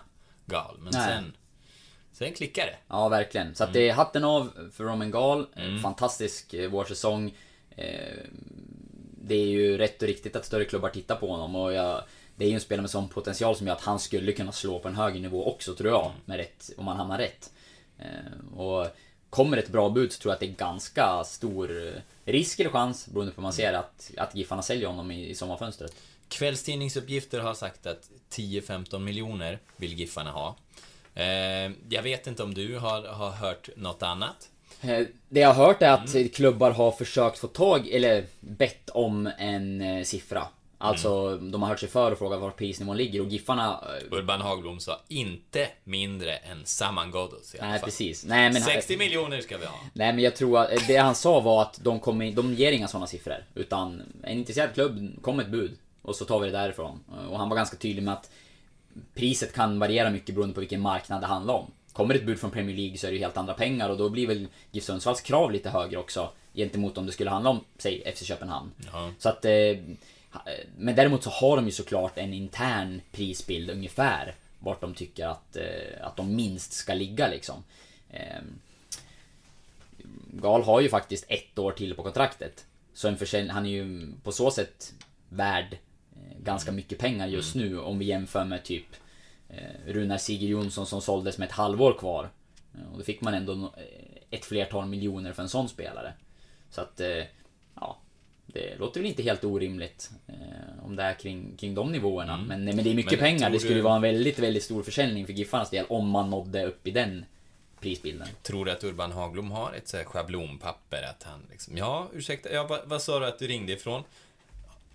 [0.45, 0.77] gal.
[0.79, 1.07] Men Nej.
[1.07, 1.33] sen,
[2.11, 2.75] sen klickar det.
[2.87, 3.55] Ja, verkligen.
[3.55, 5.47] Så att det är hatten av för Roman Gal.
[5.53, 7.35] En Fantastisk eh, vårsäsong.
[7.75, 8.17] Eh,
[9.25, 12.03] Det är ju rätt och riktigt att större klubbar tittar på honom och jag,
[12.35, 14.79] Det är ju en spelare med sån potential som gör att han skulle kunna slå
[14.79, 16.11] på en högre nivå också tror jag.
[16.25, 17.51] Med rätt, om han hamnar rätt.
[17.99, 18.87] Eh, Och
[19.29, 21.93] Kommer ett bra bud så tror jag att det är ganska stor eh,
[22.25, 25.35] risk eller chans, beroende på hur man ser, att, att Giffarna säljer honom i, i
[25.35, 25.95] sommarfönstret.
[26.33, 30.55] Kvällstidningsuppgifter har sagt att 10-15 miljoner vill Giffarna ha.
[31.15, 34.49] Eh, jag vet inte om du har, har hört något annat?
[34.81, 36.29] Eh, Det jag har hört är att Mm.
[36.29, 40.47] klubbar har försökt få tag, eller bett om en eh, siffra.
[40.77, 41.51] Alltså, Mm.
[41.51, 43.83] de har hört sig för och frågat var prisnivån ligger och Giffarna...
[44.11, 47.85] eh, Urban Hagblom sa inte mindre än Saman Ghoddos i alla Nej, fall.
[47.89, 48.25] precis.
[48.25, 48.61] Nej, men...
[48.61, 49.75] 60 miljoner ska vi ha.
[49.93, 52.71] Nej, men jag tror att eh, det han sa var att de, kommer, de ger
[52.71, 53.45] inga sådana siffror.
[53.55, 55.77] Utan en intresserad klubb, kom ett bud.
[56.03, 56.99] Och så tar vi det därifrån.
[57.29, 58.31] Och han var ganska tydlig med att
[59.13, 61.71] priset kan variera mycket beroende på vilken marknad det handlar om.
[61.93, 64.09] Kommer ett bud från Premier League så är det ju helt andra pengar och då
[64.09, 66.29] blir väl GIF Sundsvalls krav lite högre också.
[66.53, 68.71] Gentemot om det skulle handla om, säg FC Köpenhamn.
[68.93, 69.11] Ja.
[69.19, 69.45] Så att...
[69.45, 69.77] Eh,
[70.77, 74.35] men däremot så har de ju såklart en intern prisbild ungefär.
[74.59, 77.63] Vart de tycker att, eh, att de minst ska ligga liksom.
[78.11, 78.59] Ehm,
[80.31, 82.65] Gal har ju faktiskt ett år till på kontraktet.
[82.93, 84.93] Så en försäljning, han är ju på så sätt
[85.29, 85.77] värd eh,
[86.43, 88.85] ganska mycket pengar just nu om vi jämför med typ
[89.49, 89.57] eh,
[89.93, 92.29] Runar Sigurd Jonsson som såldes med ett halvår kvar.
[92.75, 93.83] Eh, Och då fick man ändå eh,
[94.29, 96.13] ett flertal miljoner för en sån spelare.
[96.69, 97.01] Så att,
[97.75, 97.97] ja.
[98.45, 100.11] Det låter väl inte helt orimligt
[100.83, 102.37] om det är kring, kring de nivåerna.
[102.37, 103.49] Men, men det är mycket Men pengar.
[103.49, 106.65] Det skulle du- vara en väldigt, väldigt stor försäljning för Giffarnas del om man nådde
[106.65, 107.25] upp i den
[107.79, 108.27] prisbilden.
[108.41, 112.53] Tror du att Urban Hagblom har ett så här schablonpapper att han liksom, ja, ursäkta,
[112.53, 114.03] ja, vad, vad sa du att du ringde ifrån?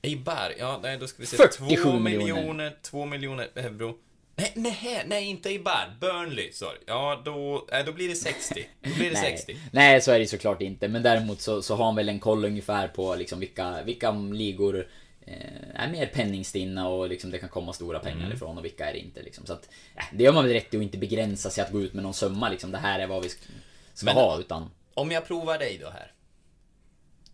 [0.02, 1.36] Eibar, ja, nej, då ska vi se.
[1.36, 2.34] 47 2 miljoner.
[2.34, 3.98] miljoner, 2 miljoner euro.
[4.36, 6.78] Nej, nej, nej, inte Eibar, Burnley, sorry.
[6.86, 8.66] Ja, då, nej, då blir det 60.
[8.82, 9.36] Då blir det Nej.
[9.36, 9.56] 60.
[9.72, 10.88] Nej, så är det såklart inte.
[10.88, 14.88] Men däremot så, så har han väl en koll ungefär på liksom vilka, vilka ligor
[15.26, 15.34] eh,
[15.74, 18.32] är mer penningstinna och liksom det kan komma stora pengar Mm.
[18.32, 19.46] ifrån och vilka är det inte liksom.
[19.46, 21.80] Så att, ja, det gör man väl rätt i att inte begränsa sig att gå
[21.80, 22.72] ut med någon summa liksom.
[22.72, 23.40] Det här är vad vi ska,
[23.94, 24.70] ska Men- ha, utan...
[24.94, 26.12] Om jag provar dig då här.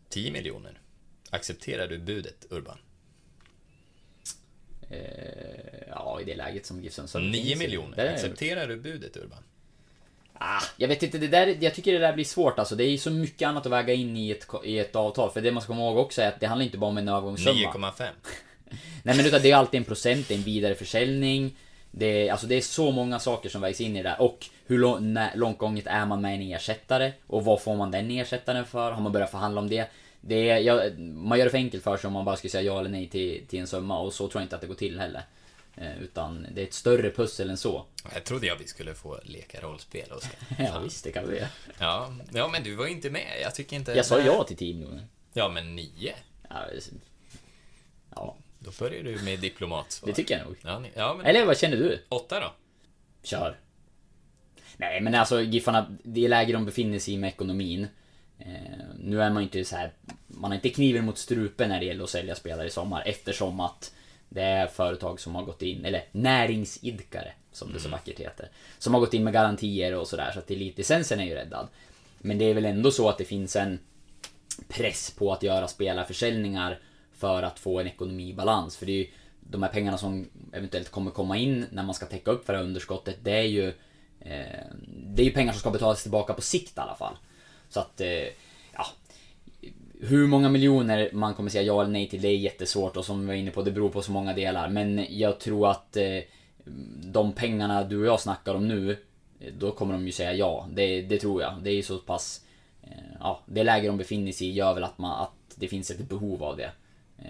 [0.08, 0.78] 10 miljoner.
[1.34, 2.78] Accepterar du budet, Urban?
[4.90, 4.98] Eh,
[5.88, 7.56] ja, i det läget som GIF Sundsvall 9 finns i.
[7.58, 7.96] miljoner.
[7.96, 9.42] Där är- Accepterar du budet, Urban?
[10.38, 12.76] Ah, jag vet inte, det där, jag tycker det där blir svårt alltså.
[12.76, 15.30] Det är ju så mycket annat att väga in i ett, i ett avtal.
[15.30, 17.08] För det man ska komma ihåg också är att det handlar inte bara om en
[17.08, 17.72] övergångssumma.
[17.74, 18.08] 9,5.
[19.02, 21.56] Nej men utan det är alltid en procent, det är en vidareförsäljning.
[21.90, 24.20] Det alltså det är så många saker som vägs in i det där.
[24.20, 27.12] Och hur lång, långt gånget är man med en ersättare?
[27.26, 28.92] Och vad får man den ersättaren för?
[28.92, 29.86] Har man börjat förhandla om det?
[30.26, 32.62] Det är, ja, man gör det för enkelt för sig om man bara skulle säga
[32.62, 33.98] ja eller nej till, till en summa.
[33.98, 35.22] Och så tror jag inte att det går till heller.
[35.76, 37.84] Eh, utan det är ett större pussel än så.
[38.14, 40.38] Jag trodde jag vi skulle få leka rollspel, Oskar.
[40.58, 41.42] ja, visst, det kan vi.
[41.78, 43.40] Ja, ja, men du var inte med.
[43.42, 43.92] Jag tycker inte...
[43.92, 45.06] Jag sa ja till 10 miljoner.
[45.32, 46.14] Ja, men nio?
[46.48, 46.66] Ja,
[48.14, 48.36] ja.
[48.58, 50.06] Då börjar du med diplomatsvar.
[50.06, 50.56] Det tycker jag nog.
[50.62, 51.26] Ja, ja, men...
[51.26, 52.02] Eller vad känner du?
[52.08, 52.52] Åtta då?
[53.22, 53.56] Kör.
[54.76, 57.88] Nej, men alltså Giffarna, det läge de befinner sig i med ekonomin.
[58.44, 59.92] Eh, nu är man ju inte så här,
[60.26, 63.60] Man har inte kniven mot strupen när det gäller att sälja spelare i sommar eftersom
[63.60, 63.94] att
[64.28, 67.98] det är företag som har gått in, eller näringsidkare som det så mm.
[67.98, 68.48] vackert heter.
[68.78, 71.68] Som har gått in med garantier och sådär så att elitlicensen är ju räddad.
[72.18, 73.78] Men det är väl ändå så att det finns en
[74.68, 76.78] press på att göra spelarförsäljningar
[77.12, 78.76] för att få en ekonomi i balans.
[78.76, 79.06] För det är ju
[79.40, 82.58] de här pengarna som eventuellt kommer komma in när man ska täcka upp för det
[82.58, 83.16] här underskottet.
[83.22, 83.68] Det är ju
[84.20, 84.66] eh,
[85.06, 87.16] Det är ju pengar som ska betalas tillbaka på sikt i alla fall.
[87.74, 88.28] Så att eh,
[88.72, 88.86] ja,
[90.00, 93.20] hur många miljoner man kommer säga ja eller nej till, det är jättesvårt och som
[93.20, 94.68] vi var inne på, det beror på så många delar.
[94.68, 96.20] Men jag tror att eh,
[97.04, 98.90] de pengarna du och jag snackar om nu,
[99.40, 100.68] eh, då kommer de ju säga ja.
[100.72, 101.54] Det, det tror jag.
[101.62, 102.40] Det är ju så pass...
[103.20, 106.08] Ja, det läge de befinner sig i gör väl att, man, att det finns ett
[106.08, 106.70] behov av det.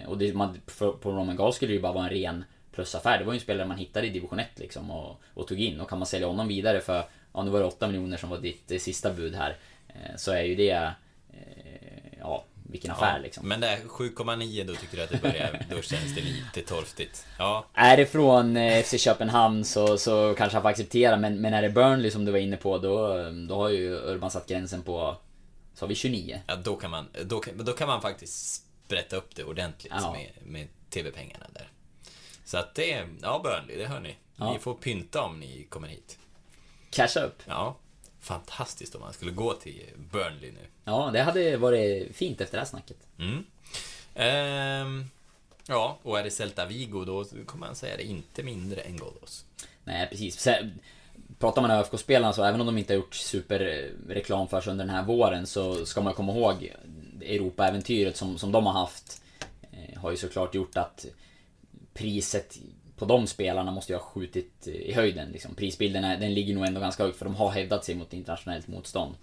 [0.07, 3.19] Och det, man, för, på Roman Gall skulle det ju bara vara en ren plusaffär.
[3.19, 5.81] Det var ju en spelare man hittade i division 1 liksom och, och tog in.
[5.81, 7.05] Och kan man sälja honom vidare för,
[7.35, 9.57] ja nu var det 8 miljoner som var ditt sista bud här.
[10.17, 10.93] Så är ju det,
[12.21, 13.49] ja vilken affär ja, liksom.
[13.49, 17.27] Men det 7,9 då tycker du att det börjar, då känns det lite torftigt.
[17.39, 17.67] Ja.
[17.75, 21.63] Är det från eh, FC Köpenhamn så, så kanske han får acceptera, men, men är
[21.63, 25.17] det Burnley som du var inne på då, då har ju Urban satt gränsen på,
[25.75, 26.41] så har vi 29.
[26.47, 30.13] Ja, då kan man, då då kan man faktiskt sprätta upp det ordentligt ja.
[30.13, 31.69] med, med TV-pengarna där.
[32.45, 34.17] Så att det, ja Burnley, det hör ni.
[34.37, 36.19] Ni får pynta om ni kommer hit.
[36.91, 37.43] Casha upp.
[37.47, 37.77] Ja
[38.25, 39.83] fantastiskt om man skulle gå till
[40.13, 40.67] Burnley nu.
[40.85, 42.97] Ja, det hade varit fint efter det här snacket.
[43.19, 43.45] Mm.
[44.15, 45.05] Ehm,
[45.67, 49.45] ja, och är det Celta Vigo då kommer man säga det inte mindre än Ghoddos.
[49.85, 50.49] Nej, precis.
[51.39, 54.95] Pratar man ÖFK-spelarna så även om de inte har gjort superreklam för sig under den
[54.95, 56.73] här våren så ska man komma ihåg
[57.21, 59.23] Europa-äventyret som, som de har haft.
[59.73, 61.07] Eh, har ju såklart gjort att
[61.95, 62.59] priset
[62.97, 65.29] på de spelarna måste ju ha skjutit i höjden.
[65.33, 65.55] Liksom.
[65.55, 68.69] Prisbilden är, den ligger nog ändå ganska högt för de har hävdat sig mot internationellt
[68.69, 69.15] motstånd.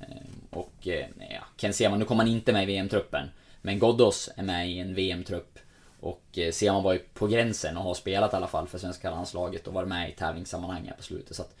[0.00, 0.06] Ehm,
[0.50, 3.28] och eh, ja, Ken Sema, nu kommer han inte med i VM-truppen.
[3.62, 5.58] Men Ghoddos är med i en VM-trupp.
[6.00, 9.10] Och eh, Sema var ju på gränsen och har spelat i alla fall för svenska
[9.10, 11.36] landslaget och varit med i tävlingssammanhang här på slutet.
[11.36, 11.54] Så att,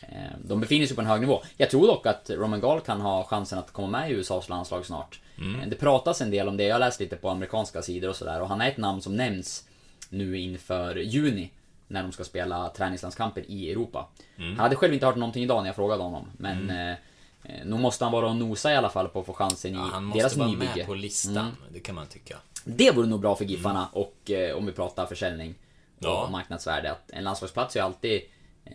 [0.00, 1.42] ehm, de befinner sig på en hög nivå.
[1.56, 4.86] Jag tror dock att Roman Gall kan ha chansen att komma med i USAs landslag
[4.86, 5.20] snart.
[5.38, 5.60] Mm.
[5.60, 8.16] Ehm, det pratas en del om det, jag har läst lite på amerikanska sidor och
[8.16, 9.64] sådär och han är ett namn som nämns
[10.10, 11.50] nu inför juni.
[11.88, 14.08] När de ska spela träningslandskamper i Europa.
[14.36, 14.50] Mm.
[14.50, 16.30] Han hade själv inte hört någonting idag när jag frågade honom.
[16.36, 16.88] Men mm.
[16.88, 16.96] eh,
[17.42, 19.76] eh nu måste han vara och nosa i alla fall på att få chansen i
[19.76, 19.80] ja,
[20.14, 20.42] deras nybygge.
[20.42, 21.54] Han måste vara med på listan, mm.
[21.72, 22.36] det kan man tycka.
[22.64, 23.88] Det vore nog bra för Giffarna mm.
[23.92, 25.54] och eh, om vi pratar försäljning
[25.98, 26.28] och ja.
[26.32, 26.92] marknadsvärde.
[26.92, 28.22] Att en landslagsplats är alltid
[28.64, 28.72] eh,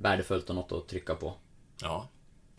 [0.00, 1.34] värdefullt och något att trycka på.
[1.82, 2.08] Ja.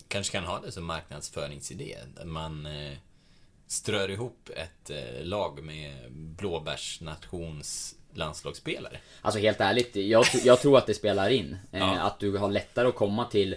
[0.08, 1.96] Kanske kan ha det som marknadsföringsidé.
[2.24, 2.98] Man eh,
[3.66, 8.96] strör ihop ett eh, lag med blåbärsnations landslagsspelare.
[9.22, 11.56] Alltså helt ärligt, jag, jag tror att det spelar in.
[11.72, 12.00] Eh, ja.
[12.00, 13.56] Att du har lättare att komma till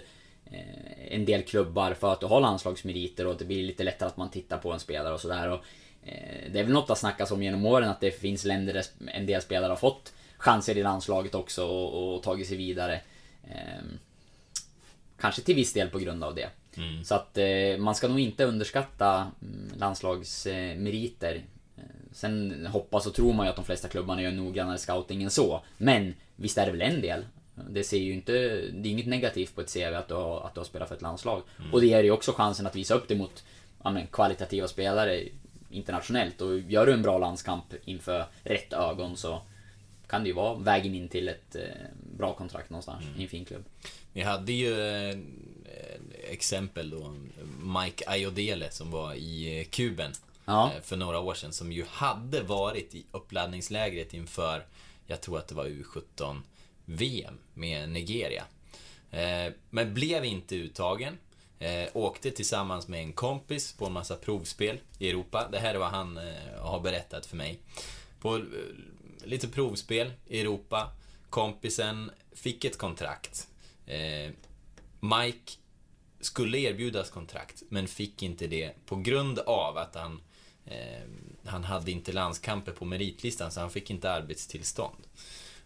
[0.50, 4.16] eh, en del klubbar för att du har landslagsmeriter och det blir lite lättare att
[4.16, 5.52] man tittar på en spelare och sådär.
[6.04, 8.84] Eh, det är väl något att snackas om genom åren att det finns länder där
[9.06, 13.00] en del spelare har fått chanser i landslaget också och, och tagit sig vidare.
[15.20, 16.48] Kanske till viss del på grund av det.
[16.76, 17.04] Mm.
[17.04, 17.38] Så att
[17.78, 21.42] man ska nog inte underskatta mm, landslagsmeriter
[22.12, 25.62] Sen hoppas och tror man ju att de flesta klubbarna gör noggrannare scouting än så.
[25.78, 27.24] Men visst är det väl en del.
[27.70, 28.32] Det ser ju inte...
[28.72, 30.96] Det är inget negativt på ett CV att du har, att du har spelat för
[30.96, 31.42] ett landslag.
[31.58, 31.74] Mm.
[31.74, 33.44] Och det ger ju också chansen att visa upp det mot
[33.84, 35.22] ja, men, kvalitativa spelare
[35.70, 36.40] internationellt.
[36.40, 39.42] Och gör du en bra landskamp inför rätt ögon så
[40.06, 41.62] kan det ju vara vägen in till ett eh,
[42.16, 43.20] bra kontrakt någonstans mm.
[43.20, 43.64] i en fin klubb.
[44.12, 45.18] Vi hade ju eh,
[46.30, 47.14] exempel då,
[47.82, 50.12] Mike Ayodele som var i Kuben
[50.48, 50.72] ja.
[50.74, 54.66] Eh, för några år sedan som ju hade varit i uppladdningslägret inför,
[55.06, 56.40] jag tror att det var U17
[56.84, 58.44] VM med Nigeria.
[59.10, 61.18] Eh, men blev inte uttagen.
[61.58, 65.48] Eh, åkte tillsammans med en kompis på en massa provspel i Europa.
[65.52, 66.20] Det här är vad han
[66.58, 67.58] har berättat för mig.
[68.20, 68.44] På
[69.24, 70.92] lite provspel i Europa.
[71.30, 73.48] Kompisen fick ett kontrakt.
[75.00, 75.52] Mike
[76.20, 80.18] skulle erbjudas kontrakt, men fick inte det på grund av att han eh,
[81.44, 85.06] han hade inte landskamper på meritlistan så han fick inte arbetstillstånd.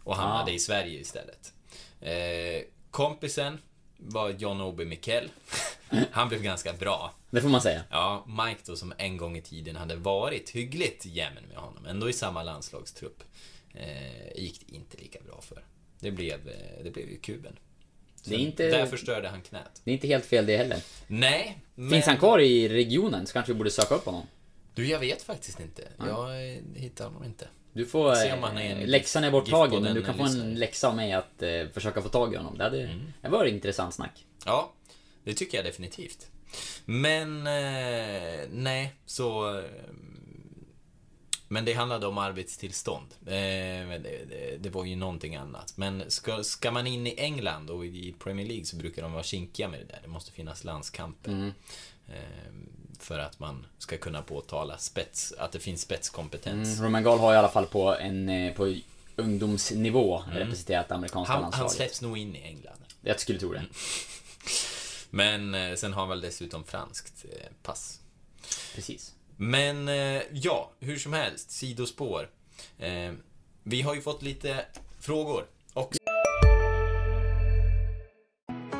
[0.04, 0.54] Och hamnade Ah.
[0.54, 1.52] i Sverige istället.
[2.00, 3.58] Eh, kompisen
[3.96, 5.28] var John Obi Mikel.
[6.10, 7.14] Han blev ganska bra.
[7.30, 7.82] Det får man säga.
[7.90, 12.08] Ja, Mike då som en gång i tiden hade varit hyggligt jämn med honom, ändå
[12.10, 13.22] i samma landslagstrupp,
[13.74, 15.64] eh, gick det inte lika bra för.
[16.00, 17.56] Det blev, eh, det blev ju kuben.
[18.24, 19.80] Det är inte- Där förstörde han knät.
[19.84, 20.80] Det är inte helt fel det heller.
[21.06, 21.90] Nej, men...
[21.90, 24.26] Finns han kvar i regionen så kanske vi borde söka upp honom.
[24.74, 25.88] Du, jag vet faktiskt inte.
[25.98, 27.48] Jag eh, hittar honom inte.
[27.72, 28.14] Du får...
[28.14, 30.88] Se om han är en eh, läxan är borttagen, men du kan få en läxa
[30.88, 32.58] av mig att eh, försöka få tag i honom.
[32.58, 33.12] Det hade Mm.
[33.22, 34.26] det var ett intressant snack.
[34.46, 34.72] Ja,
[35.24, 36.30] det tycker jag definitivt.
[36.84, 39.58] Men, eh, nej, så...
[39.58, 39.64] eh,
[41.48, 43.06] Men det handlade om arbetstillstånd.
[43.26, 45.72] Eh, det, det, det var ju någonting annat.
[45.76, 49.22] Men ska, ska man in i England och i Premier League så brukar de vara
[49.22, 49.98] kinkiga med det där.
[50.02, 51.52] Det måste finnas landskamper.
[52.08, 52.52] Eh,
[53.04, 56.68] för att man ska kunna påtala spets, att det finns spetskompetens.
[56.68, 58.74] Mm, Roman Gall har i alla fall på en eh, på
[59.16, 61.42] ungdomsnivå representerat det amerikanska Mm.
[61.44, 61.76] Han, han landslaget.
[61.76, 62.78] släpps nog in i England.
[63.02, 63.62] Jag skulle tro det.
[65.10, 68.00] Men eh, sen har han väl dessutom franskt eh, pass.
[68.74, 69.14] Precis.
[69.36, 69.88] Men
[70.32, 72.28] ja, hur som helst, sidospår.
[73.62, 74.64] Vi har ju fått lite
[75.00, 75.44] frågor.
[75.72, 75.92] Och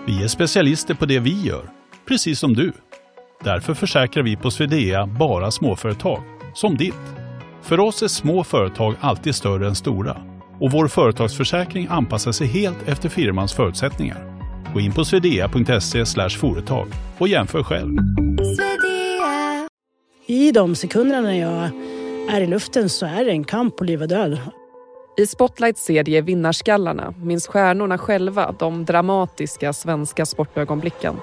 [0.07, 1.71] Vi är specialister på det vi gör,
[2.07, 2.73] precis som du.
[3.45, 6.23] Därför försäkrar vi på Swedea bara småföretag,
[6.55, 6.95] som ditt.
[7.63, 10.17] För oss är små företag alltid större än stora
[10.61, 14.33] och vår företagsförsäkring anpassar sig helt efter firmans förutsättningar.
[14.75, 17.99] Gå in på swedea.se företag och jämför själv.
[20.27, 21.71] I de sekunderna när jag
[22.37, 24.39] är i luften så är det en kamp på liv och död.
[25.17, 31.17] I Spotlights serie Vinnarskallarna minns stjärnorna själva de dramatiska svenska sportögonblicken.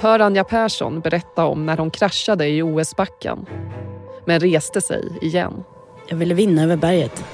[0.00, 3.46] Hör Anja Persson berätta om när hon kraschade i OS-backen
[4.26, 5.64] men reste sig igen.
[6.08, 7.24] Jag ville vinna över berget.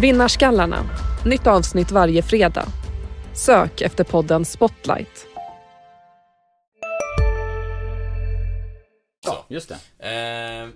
[0.00, 0.90] Vinnarskallarna,
[1.24, 2.66] nytt avsnitt varje fredag.
[3.34, 5.26] Sök efter podden Spotlight.
[9.26, 10.08] Ja, just det.
[10.08, 10.68] Eh,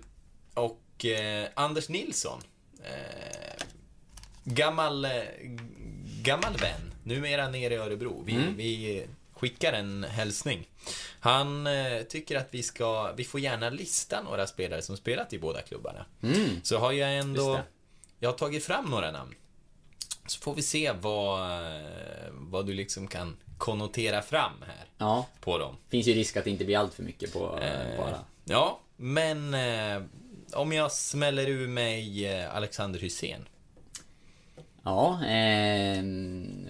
[0.64, 2.40] och eh, Anders Nilsson.
[2.84, 3.64] Eh,
[4.44, 5.10] gammal, eh,
[6.22, 6.92] gammal vän.
[7.04, 8.22] Numera nere i Örebro.
[8.26, 9.06] Vi, vi
[9.40, 10.68] skickar en hälsning.
[11.20, 15.38] Han eh, tycker att vi ska, vi får gärna lista några spelare som spelat i
[15.38, 16.04] båda klubbarna.
[16.62, 17.60] Så har jag ändå,
[18.18, 19.34] jag har tagit fram några namn.
[20.26, 21.40] Så får vi se vad,
[21.76, 25.76] eh, vad du liksom kan konnotera fram här Ja, på dem.
[25.88, 28.24] finns ju risk att det inte blir allt för mycket på, Eh, på alla.
[28.44, 30.02] Ja, men eh,
[30.52, 33.46] om jag smäller ur mig eh, Alexander Hussein.
[34.82, 36.02] Ja, eh,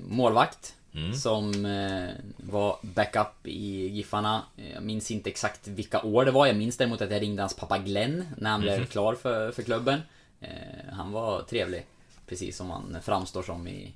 [0.03, 0.75] målvakt.
[0.95, 1.15] Mm.
[1.15, 4.43] Som eh, var backup i Giffarna.
[4.75, 6.47] Jag minns inte exakt vilka år det var.
[6.47, 8.67] Jag minns däremot att jag ringde hans pappa Glenn när han Mhm.
[8.67, 10.01] blev klar för, för klubben.
[10.41, 10.49] Eh,
[10.93, 11.87] han var trevlig.
[12.27, 13.93] Precis som han framstår som i,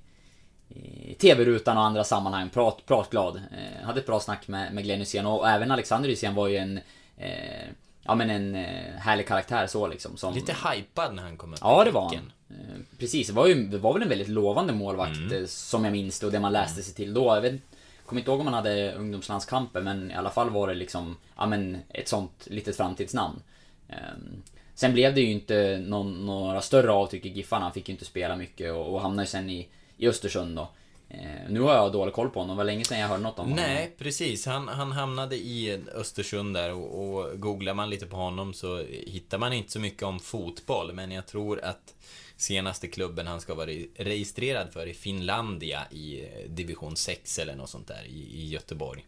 [0.69, 2.51] i TV-rutan och andra sammanhang.
[2.51, 3.37] Prat, pratglad.
[3.37, 6.49] Eh, hade ett bra snack med, med Glenn Hysén och, och även Alexander Hysén var
[6.49, 6.81] ju en...
[7.17, 7.69] Eh,
[8.03, 10.17] ja men en eh, härlig karaktär så liksom.
[10.17, 12.33] Som, Lite hypad när han kom upp Ja, det var han.
[12.55, 15.33] Eh, Precis, det var ju det var väl en väldigt lovande målvakt Mm.
[15.43, 17.25] eh, som jag minns det och det man läste sig till då.
[17.35, 17.61] Jag vet,
[18.07, 21.47] kommer inte ihåg om man hade ungdomslandskamper men i alla fall var det liksom, ja
[21.47, 23.43] men ett sånt litet framtidsnamn.
[23.89, 24.43] Ehm,
[24.77, 28.05] Sen blev det ju inte någon, några större avtryck i Giffarna, han fick ju inte
[28.05, 30.69] spela mycket och, och hamnade sen i, i Östersund då.
[31.09, 31.19] Eh,
[31.51, 33.45] nu har jag dålig koll på honom, det var länge sedan jag hörde något om
[33.51, 33.65] honom.
[33.65, 34.47] Nej, precis.
[34.47, 39.39] Han, han hamnade i Östersund där och, och googlar man lite på honom så hittar
[39.39, 40.93] man inte så mycket om fotboll.
[40.93, 41.95] Men jag tror att
[42.37, 47.71] senaste klubben han ska vara registrerad för är Finlandia i eh, division 6 eller något
[47.71, 49.07] sånt där i, i Göteborg.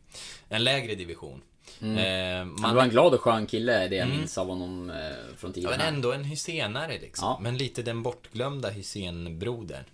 [0.49, 1.43] En lägre division.
[1.81, 4.97] Eh, Han man, var en glad och skön kille, det jag minns av honom eh,
[5.37, 5.71] från ja, tiden.
[5.71, 5.89] men här.
[5.89, 7.25] ändå en hysenare liksom.
[7.29, 7.39] Ja.
[7.43, 9.85] Men lite den bortglömda Hysén-brodern.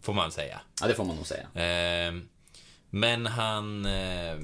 [0.00, 0.60] Får man säga.
[0.80, 1.42] Ja, det får man nog säga.
[2.08, 2.14] Eh,
[2.90, 3.86] Men han...
[3.86, 4.38] eh,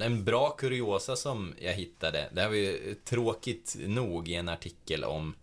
[0.00, 5.04] En bra kuriosa som jag hittade, det här var ju tråkigt nog i en artikel
[5.04, 5.34] om eh,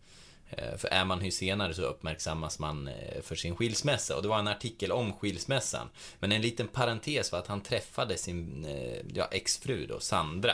[0.78, 4.48] för är man hysenare så uppmärksammas man eh, för sin skilsmässa och det var en
[4.48, 5.90] artikel om skilsmässan.
[6.20, 10.54] Men en liten parentes var att han träffade sin eh, ja, exfru då, Sandra,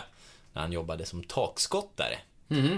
[0.54, 2.18] när han jobbade som takskottare.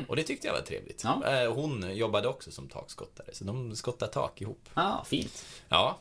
[0.08, 1.02] Och det tyckte jag var trevligt.
[1.04, 1.42] Ja.
[1.42, 4.70] Eh, Hon jobbade också som takskottare, så de skottade tak ihop.
[4.74, 5.46] Ja, fint.
[5.70, 6.00] Ja.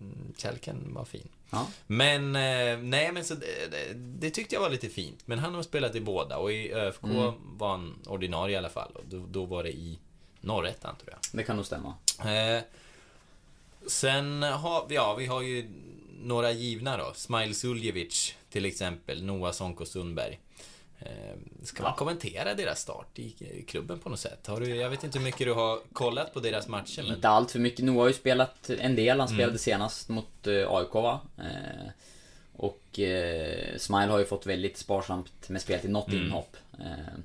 [0.00, 1.28] Mm, Kälken var fin.
[1.50, 1.66] Ja.
[1.86, 5.26] Men, eh, nej men så det, det, tyckte jag var lite fint.
[5.26, 7.02] Men han har spelat i båda och i ÖFK
[7.42, 8.92] var han ordinarie i alla fall.
[8.94, 9.98] Och då, då var det i
[10.44, 11.18] norrettan tror jag.
[11.32, 11.94] Det kan nog stämma.
[12.18, 12.62] Eh,
[13.86, 15.70] sen har vi, ja, vi har ju
[16.22, 17.12] några givna då.
[17.14, 20.40] Smile Suljevic till exempel, Noah Sonko Sundberg.
[20.98, 24.46] Eh, ska man kommentera deras start i klubben på något sätt?
[24.46, 27.14] Har du, jag vet inte hur mycket du har kollat på deras matcher men...
[27.14, 27.84] Inte allt för mycket.
[27.84, 29.18] Noah har ju spelat en del.
[29.20, 29.58] Han spelade mm.
[29.58, 31.20] senast mot uh, AIK va?
[31.38, 31.90] Uh,
[32.56, 36.24] och uh, Smile har ju fått väldigt sparsamt med spel till något mm.
[36.24, 36.56] inhopp.
[36.80, 37.18] Uh,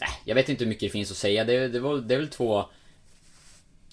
[0.00, 1.44] nej, jag vet inte hur mycket det finns att säga.
[1.44, 2.64] Det, det, var, det är väl två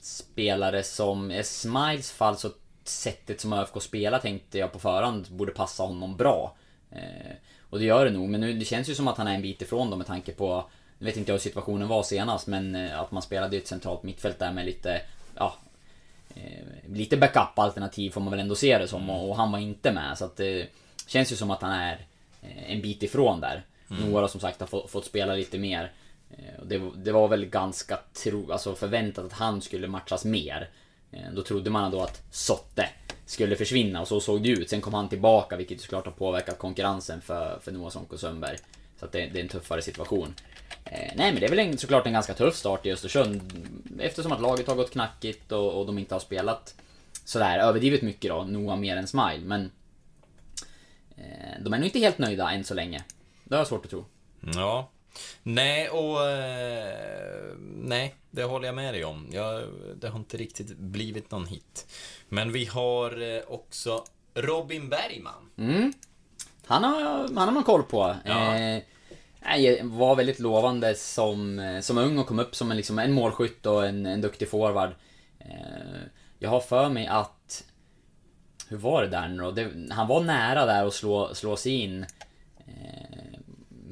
[0.02, 1.32] spelare som...
[1.32, 2.52] I Smiles fall så
[2.84, 6.56] sättet som ÖFK spelar tänkte jag på förhand borde passa honom bra.
[6.92, 7.36] Eh,
[7.70, 9.42] och det gör det nog, men nu, det känns ju som att han är en
[9.42, 10.66] bit ifrån dem med tanke på...
[10.98, 13.68] Nu vet inte jag hur situationen var senast, men eh, att man spelade i ett
[13.68, 15.02] centralt mittfält där med lite...
[15.36, 15.56] Ja,
[16.36, 19.92] eh, lite backup-alternativ får man väl ändå se det som och, och han var inte
[19.92, 20.68] med så att det
[21.08, 22.06] känns ju som att han är
[22.68, 23.64] en bit ifrån där.
[23.98, 24.12] Mm.
[24.12, 25.92] Några som sagt har fått, fått spela lite mer.
[26.32, 30.70] Eh, det, det, var väl ganska tro, alltså förväntat att han skulle matchas mer.
[31.12, 32.90] Eh, då trodde man då att Sotte
[33.26, 34.70] skulle försvinna och så såg det ut.
[34.70, 38.58] Sen kom han tillbaka vilket såklart har påverkat konkurrensen för, för Noah Sonko Sundberg.
[39.00, 40.34] Så att det, det, är en tuffare situation.
[40.86, 43.42] Eh, nej men det är väl en, såklart en ganska tuff start i Östersund.
[44.00, 46.76] Eftersom att laget har gått knackigt och, och de inte har spelat
[47.26, 49.42] sådär överdrivet mycket då, Noah mer än Smile.
[49.46, 49.72] Men
[51.18, 53.04] eh, de är nog inte helt nöjda än så länge.
[53.54, 54.06] Det har jag svårt att tro.
[54.56, 54.90] Ja,
[55.44, 56.30] Nej, och...
[56.30, 59.28] Eh, nej, det håller jag med dig om.
[59.32, 59.64] Jag,
[59.96, 61.88] det har inte riktigt blivit någon hit.
[62.30, 65.50] Men vi har eh, också Robin Bergman.
[65.58, 65.94] Mm.
[66.66, 68.16] Han har, han har man koll på.
[68.26, 68.56] Ja.
[68.56, 68.84] Eh,
[69.84, 73.66] var väldigt lovande som, eh, som ung och kom upp som en, liksom, en målskytt
[73.66, 74.90] och en, en duktig forward.
[75.40, 76.02] Eh,
[76.40, 77.64] jag har för mig att...
[78.68, 79.52] Hur var det där nu då?
[79.52, 82.06] Det, han var nära där att slå, slå sig in.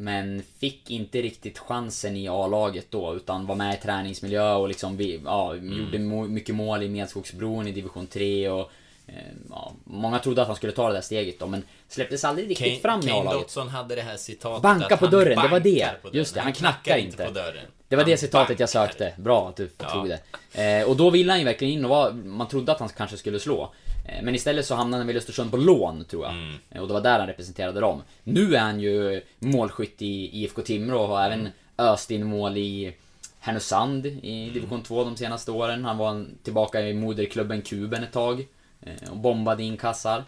[0.02, 4.98] Men fick inte riktigt chansen i A-laget då, utan var med i träningsmiljö och liksom,
[4.98, 5.80] vi, ja, mm.
[5.80, 8.72] gjorde mycket mål i Medskogsbron i division 3 och
[9.08, 9.14] eh,
[9.50, 12.68] Ja, många trodde att han skulle ta det där steget då, men släpptes aldrig riktigt
[12.68, 13.42] Kane, fram i A-laget.
[13.42, 15.90] Dotson hade det här citatet Banka på dörren, det var det!
[16.12, 17.26] Just det, han, han knackar inte.
[17.26, 17.66] På dörren.
[17.88, 18.62] Det var han det citatet bankar.
[18.62, 19.14] jag sökte.
[19.18, 19.90] Bra att du ja.
[19.90, 20.20] tog det.
[20.64, 23.18] Eh, och då ville han ju verkligen in och var, man trodde att han kanske
[23.18, 23.74] skulle slå.
[24.12, 26.34] Eh, men istället så hamnade han vid Östersund på lån, tror jag.
[26.34, 26.56] Mm.
[26.70, 28.02] Eh, och det var där han representerade dem.
[28.24, 32.96] Nu är han ju målskytt i IFK Timrå och har även öst in mål i
[33.40, 34.54] Härnösand i mm.
[34.54, 35.86] division 2 de senaste åren.
[35.86, 38.48] Han var tillbaka i moderklubben Kuben ett tag.
[38.82, 40.24] Eh, och bombade in kassar.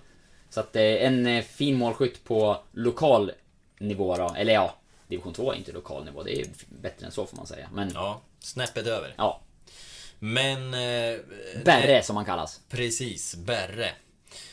[0.50, 3.32] Så att en fin målskytt på lokal
[3.80, 4.34] nivå då.
[4.38, 4.76] Eller ja,
[5.08, 6.24] division 2 är inte lokal nivå.
[6.24, 6.48] Det är
[6.82, 7.70] bättre än så får man säga.
[7.74, 7.92] Men...
[7.94, 9.14] Ja, snäppet över.
[9.18, 9.42] Ja,
[10.24, 10.74] men...
[10.74, 11.20] Eh,
[11.66, 12.62] Berre som han kallas.
[12.70, 13.92] Precis, Berre.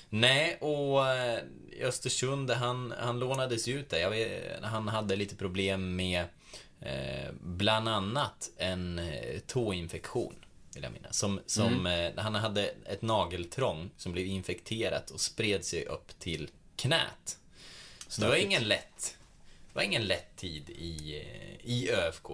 [0.09, 1.43] Nej, och eh,
[1.81, 4.11] Östersund, han, han lånades ut där.
[4.11, 6.25] Vet, han hade lite problem med
[6.81, 10.35] eh, bland annat en eh, tåinfektion.
[10.75, 11.19] Vill jag minnas.
[11.19, 12.17] Som, som, mm.
[12.17, 17.39] eh, han hade ett nageltrång som blev infekterat och spred sig upp till knät.
[18.09, 19.19] Så det var ingen lätt,
[19.69, 22.31] det var ingen lätt tid i, eh, i ÖFK.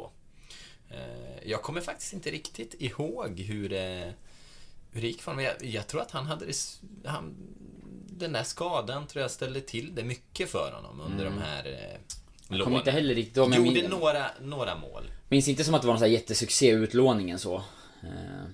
[0.90, 4.14] Eh, jag kommer faktiskt inte riktigt ihåg hur det,
[4.92, 5.44] hur det gick för honom.
[5.44, 6.46] Jag, jag tror att han hade
[7.04, 7.34] han,
[8.06, 11.38] Den där skadan tror jag ställde till det mycket för honom under mm.
[11.38, 12.00] de här eh,
[12.48, 13.54] jag kommer inte heller riktigt ihåg.
[13.54, 13.90] Gjorde min...
[13.90, 15.10] några, några mål.
[15.28, 17.54] Minns inte som att det var någon sån här jättesuccé utlåningen så.
[18.02, 18.44] Eh,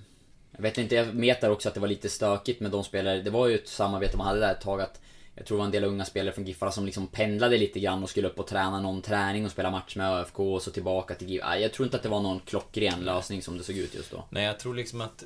[0.51, 3.21] jag vet inte, jag metar också att det var lite stökigt med de spelare.
[3.21, 5.01] Det var ju ett samarbete man hade där ett tag att
[5.35, 8.03] jag tror det var en del unga spelare från Giffarna som liksom pendlade lite grann
[8.03, 11.15] och skulle upp och träna någon träning och spela match med ÖFK och så tillbaka
[11.15, 11.59] till Giffarna.
[11.59, 14.25] Jag tror inte att det var någon klockren lösning som det såg ut just då.
[14.29, 15.23] Nej, jag tror liksom att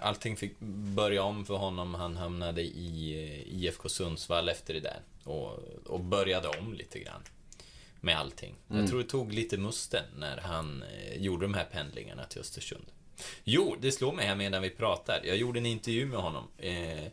[0.00, 0.60] allting fick
[0.94, 1.94] börja om för honom.
[1.94, 5.00] Han hamnade i IFK Sundsvall efter det där.
[5.24, 7.20] Och, och började om lite grann.
[8.00, 8.54] Med allting.
[8.70, 8.80] Mm.
[8.80, 12.86] Jag tror det tog lite musten när han eh, gjorde de här pendlingarna till Östersund.
[13.44, 15.20] Jo, det slår mig här medan vi pratar.
[15.24, 16.44] Jag gjorde en intervju med honom.
[16.58, 17.06] Eh,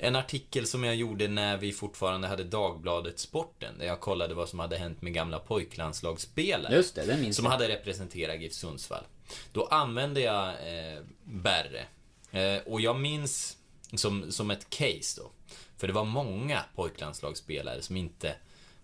[0.00, 3.78] en artikel som jag gjorde när vi fortfarande hade Dagbladet Sporten.
[3.78, 6.74] Där jag kollade vad som hade hänt med gamla pojklandslagsspelare.
[6.74, 7.52] Just det, det minns Som jag.
[7.52, 9.04] hade representerat GIF Sundsvall.
[9.52, 11.86] Då använde jag eh, Berre.
[12.30, 13.56] Eh, och jag minns
[13.94, 15.30] som, som ett case då.
[15.76, 18.34] För det var många pojklandslagsspelare som inte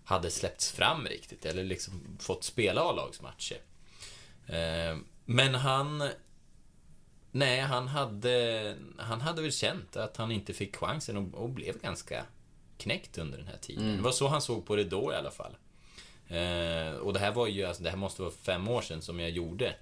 [0.05, 1.45] hade släppts fram riktigt.
[1.45, 3.57] Eller liksom fått spela A-lagsmatcher.
[4.47, 6.09] Eh, men han
[7.35, 11.79] Nej, han hade, han hade väl känt att han inte fick chansen och, och blev
[11.81, 12.25] ganska
[12.77, 13.83] knäckt under den här tiden.
[13.83, 13.97] Mm.
[13.97, 15.57] Det var så han såg på det då i alla fall.
[16.27, 19.19] Eh, och det här var ju, alltså, det här måste vara fem år sedan som
[19.19, 19.75] jag gjorde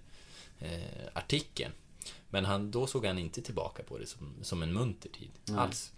[0.59, 1.71] eh, artikeln.
[2.29, 5.59] Men han, då såg han inte tillbaka på det som, som en munter tid mm.
[5.59, 5.91] alls.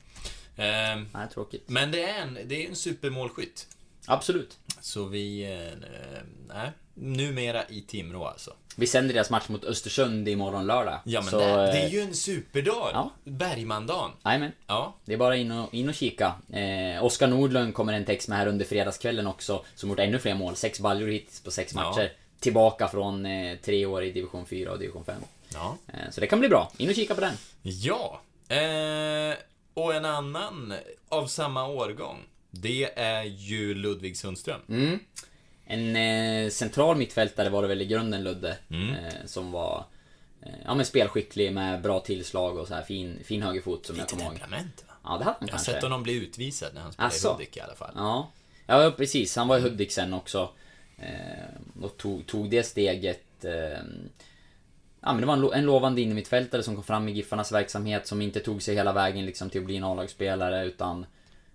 [0.55, 1.69] Eh, Nej, tråkigt.
[1.69, 3.67] Men det är en, det är en supermålskytt.
[4.05, 4.59] Absolut.
[4.81, 5.53] Så vi...
[5.53, 8.55] Eh, nej, Numera i Timrå alltså.
[8.75, 10.99] Vi sänder deras match mot Östersund imorgon lördag.
[11.03, 12.89] Ja men Så, det, det eh, är ju en superdag!
[12.93, 13.11] ja.
[13.23, 14.11] Bergmandagen.
[14.25, 14.51] Jajamän.
[14.67, 14.95] Ja.
[15.05, 16.33] Det är bara in och, in och kika.
[16.53, 19.65] Eh, Oskar Nordlund kommer en text med här under fredagskvällen också.
[19.75, 20.55] Som gjort ännu fler mål.
[20.55, 21.81] Sex baljor hittills på sex Ja.
[21.89, 22.11] matcher.
[22.39, 25.15] Tillbaka från eh, tre år i division 4 och division 5.
[25.53, 25.77] Ja.
[25.87, 26.71] Eh, så det kan bli bra.
[26.77, 27.33] In och kika på den.
[27.61, 28.21] Ja.
[28.49, 29.35] Eh,
[29.73, 30.73] och en annan
[31.09, 32.17] av samma årgång.
[32.51, 34.59] Det är ju Ludvig Sundström.
[34.69, 34.99] Mm.
[35.67, 38.57] En eh, central mittfältare var det väl i grunden Ludde.
[38.69, 38.89] Mm.
[38.95, 39.85] Eh, som var
[40.41, 44.03] eh, ja, men spelskicklig med bra tillslag och så här fin, fin högerfot som jag
[44.03, 44.33] Lite kommer ihåg.
[44.39, 44.93] temperament va?
[45.03, 45.71] Ja, det hade han Jag har kanske.
[45.71, 47.29] sett honom bli utvisad när han spelade Asså?
[47.29, 47.91] i Hudik i alla fall.
[47.95, 48.31] Ja.
[48.65, 49.35] ja, precis.
[49.35, 50.49] Han var i Hudik sen också.
[50.97, 53.45] Eh, och tog, tog det steget.
[53.45, 53.51] Eh,
[55.01, 58.07] ja, men det var en, lo- en lovande innermittfältare som kom fram i Giffarnas verksamhet
[58.07, 61.05] som inte tog sig hela vägen liksom till att bli en A-lagsspelare utan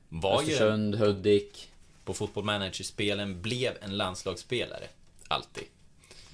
[0.08, 1.69] Var ju Östersund, Hudik.
[2.04, 4.88] På Football Manager-spelen blev en landslagsspelare.
[5.28, 5.64] Alltid.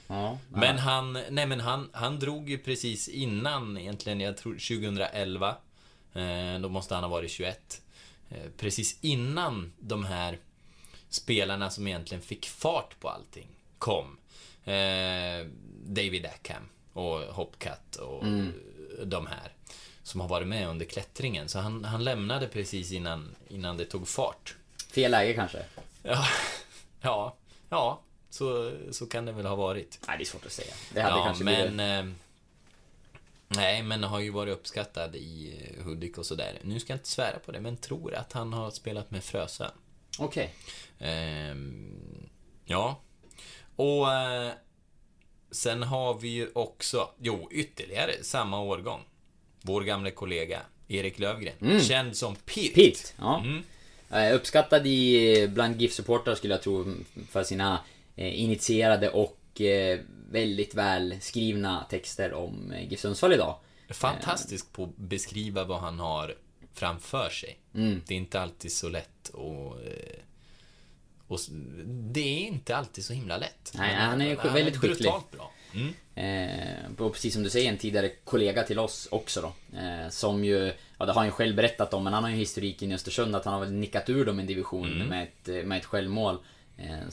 [0.07, 5.57] Ja, Men han, nej men han, han drog ju precis innan egentligen, jag tror 2011.
[6.13, 7.83] Eh, då måste han ha varit 21.
[8.29, 10.39] Eh, precis innan de här
[11.09, 13.49] spelarna som egentligen fick fart på allting
[13.79, 14.19] kom.
[14.65, 15.47] Eh,
[15.87, 16.63] David Ackham
[16.93, 18.25] och Hopcat och
[19.05, 19.53] de här.
[20.03, 21.49] Som har varit med under klättringen.
[21.49, 24.57] Så han, han lämnade precis innan, innan det tog fart.
[24.97, 25.65] Fel läge kanske?
[26.03, 26.27] Ja,
[27.01, 27.37] ja,
[27.69, 29.99] ja så, så kan det väl ha varit.
[30.07, 30.75] Nej, det är svårt att säga.
[30.95, 31.77] Det hade ja, kanske men...
[31.77, 31.81] blivit...
[31.81, 32.05] Eh,
[33.49, 36.59] nej, men har ju varit uppskattad i eh, Hudik och sådär.
[36.63, 39.71] Nu ska jag inte svära på det, men tror att han har spelat med Frösön.
[40.19, 40.55] Okej.
[40.99, 42.29] Ehm,
[42.65, 43.01] ja.
[43.77, 44.53] Och eh,
[45.51, 49.01] sen har vi ju också, jo, ytterligare samma årgång.
[49.61, 52.75] Vår gamle kollega Erik Lövgren, känd som Pitt.
[52.75, 53.39] Pitt, ja.
[53.39, 53.63] Mm.
[54.17, 56.95] Eh, Uppskattad i, bland GIF-supportrar skulle jag tro
[57.31, 57.81] för sina
[58.17, 60.01] eh, initierade och eh,
[60.31, 63.59] väldigt väl skrivna texter om GIF Sundsvall idag.
[63.91, 66.35] Fantastisk på att beskriva vad han har
[66.75, 67.59] framför sig.
[67.75, 68.03] Mm.
[68.07, 69.77] Det är inte alltid så lätt och,
[71.29, 71.41] och
[71.85, 73.73] Det är inte alltid så himla lätt.
[73.75, 74.97] Nej, han är ju sk- väldigt skicklig.
[74.99, 75.53] brutalt bra.
[75.75, 75.95] Mm.
[76.15, 79.79] Eh, och precis som du säger, en tidigare kollega till oss också då.
[79.79, 82.37] Eh, som ju, ja det har han ju själv berättat om, men han har ju
[82.37, 85.09] historiken i Östersund att han har väl nickat ur dem en division Mm.
[85.09, 86.39] med, ett, med ett självmål.
[86.79, 87.09] Eh,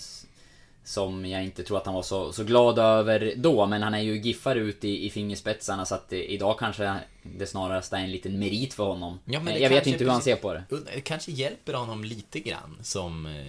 [0.85, 3.99] som jag inte tror att han var så, så glad över då, men han är
[4.01, 8.11] ju giffare ut i, i fingerspetsarna så att eh, idag kanske det snarast är en
[8.11, 9.19] liten merit för honom.
[9.25, 10.63] Ja, men Eh, jag vet inte hur han ser på det.
[10.93, 13.43] Det kanske hjälper honom lite grann som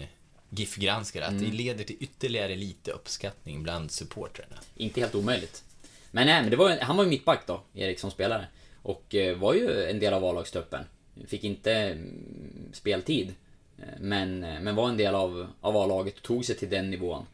[0.51, 1.25] GIF-granskare.
[1.25, 1.45] Att Mm.
[1.45, 4.57] det leder till ytterligare lite uppskattning bland supportrarna.
[4.77, 5.65] Inte helt omöjligt.
[6.11, 8.47] Men nej, men det var, han var ju mittback då, Erik som spelare.
[8.85, 10.85] Och eh, var ju en del av A-lagstruppen.
[11.27, 13.35] Fick inte mm, speltid.
[13.79, 16.91] Eh, Men, eh, men var en del av, av A-laget och tog sig till den
[16.91, 17.27] nivån.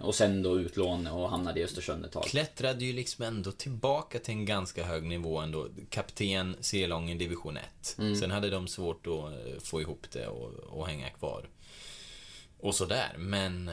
[0.00, 2.24] Och sen då utlån och hamnade i Östersund ett tag.
[2.24, 5.68] Klättrade ju liksom ändå tillbaka till en ganska hög nivå ändå.
[5.88, 7.96] Kapten C-lång i division 1.
[7.98, 8.16] Mm.
[8.16, 11.48] Sen hade de svårt att få ihop det och, och hänga kvar.
[12.60, 13.70] Och sådär, men...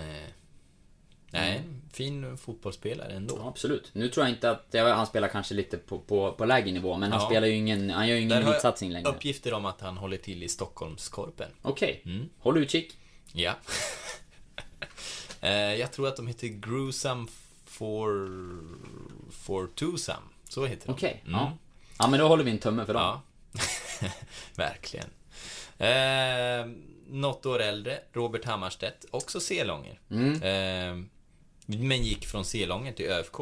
[1.31, 1.61] Nej,
[1.93, 3.33] fin fotbollsspelare ändå.
[3.33, 3.45] Mm.
[3.45, 3.89] Ja, absolut.
[3.93, 7.11] Nu tror jag inte att, han spelar kanske lite på, på, på lägre nivå, men
[7.11, 7.27] han Ja.
[7.27, 9.09] spelar ju ingen, han gör ju ingen elitsatsning längre.
[9.09, 11.49] uppgifter om att han håller till i Stockholmskorpen.
[11.61, 12.29] Okej, Mm.
[12.39, 12.97] håll utkik.
[13.33, 13.53] Ja.
[15.41, 17.27] Eh, jag tror att de heter Gruesome
[17.65, 18.29] for...
[19.31, 20.17] for Twosome.
[20.49, 20.91] Så heter de.
[20.93, 21.39] Okej, Mm.
[21.39, 21.57] ja.
[21.99, 23.01] Ja men då håller vi en tumme för dem.
[23.03, 23.21] Ja.
[24.55, 25.05] Verkligen.
[25.77, 26.65] Eh,
[27.07, 29.99] något år äldre, Robert Hammarstedt, också C-långer.
[30.09, 30.33] Mm.
[30.41, 31.05] Eh,
[31.77, 33.39] men gick från C-långer till ÖFK.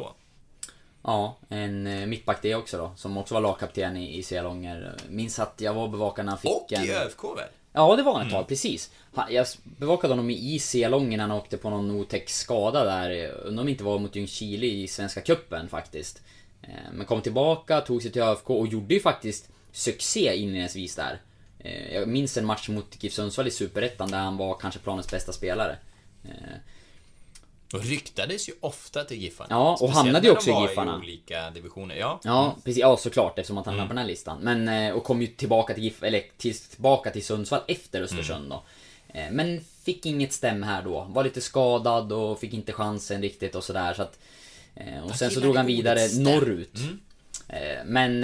[1.02, 4.94] Ja, en eh, mittback det också då, som också var lagkapten i, i Selånger.
[5.08, 6.84] Minns att jag var och bevakade när han fick Och en...
[6.84, 7.48] i ÖFK väl?
[7.72, 8.90] Ja, det var han ett tag, precis.
[9.14, 13.30] Han, jag bevakade honom i Selången när han åkte på någon otäck skada där.
[13.30, 16.22] Undrar om det inte var mot Ljungskile i Svenska Cupen faktiskt.
[16.62, 21.20] Eh, Men kom tillbaka, tog sig till ÖFK och gjorde ju faktiskt succé inledningsvis där.
[21.58, 25.10] Eh, Jag minns en match mot GIF Sundsvall i Superettan där han var kanske planens
[25.10, 25.76] bästa spelare.
[27.72, 29.48] Och ryktades ju ofta till Giffarna.
[29.50, 30.94] Ja, och hamnade ju också i Giffarna.
[30.94, 31.96] i olika divisioner.
[31.96, 32.20] Ja.
[32.24, 32.80] Ja, precis.
[32.80, 33.80] Ja, såklart eftersom att han Mm.
[33.80, 34.38] hamnade på den här listan.
[34.42, 38.46] Men, eh, och kom ju tillbaka till GIF, eller till, tillbaka till Sundsvall efter Östersund
[38.46, 38.48] Mm.
[38.48, 38.62] då.
[39.18, 41.06] Eh, Men fick inget stäm här då.
[41.10, 44.18] Var lite skadad och fick inte chansen riktigt och sådär så att...
[44.74, 46.78] eh, Och sen så drog han vidare norrut.
[46.78, 46.98] Mm.
[47.86, 48.22] Men...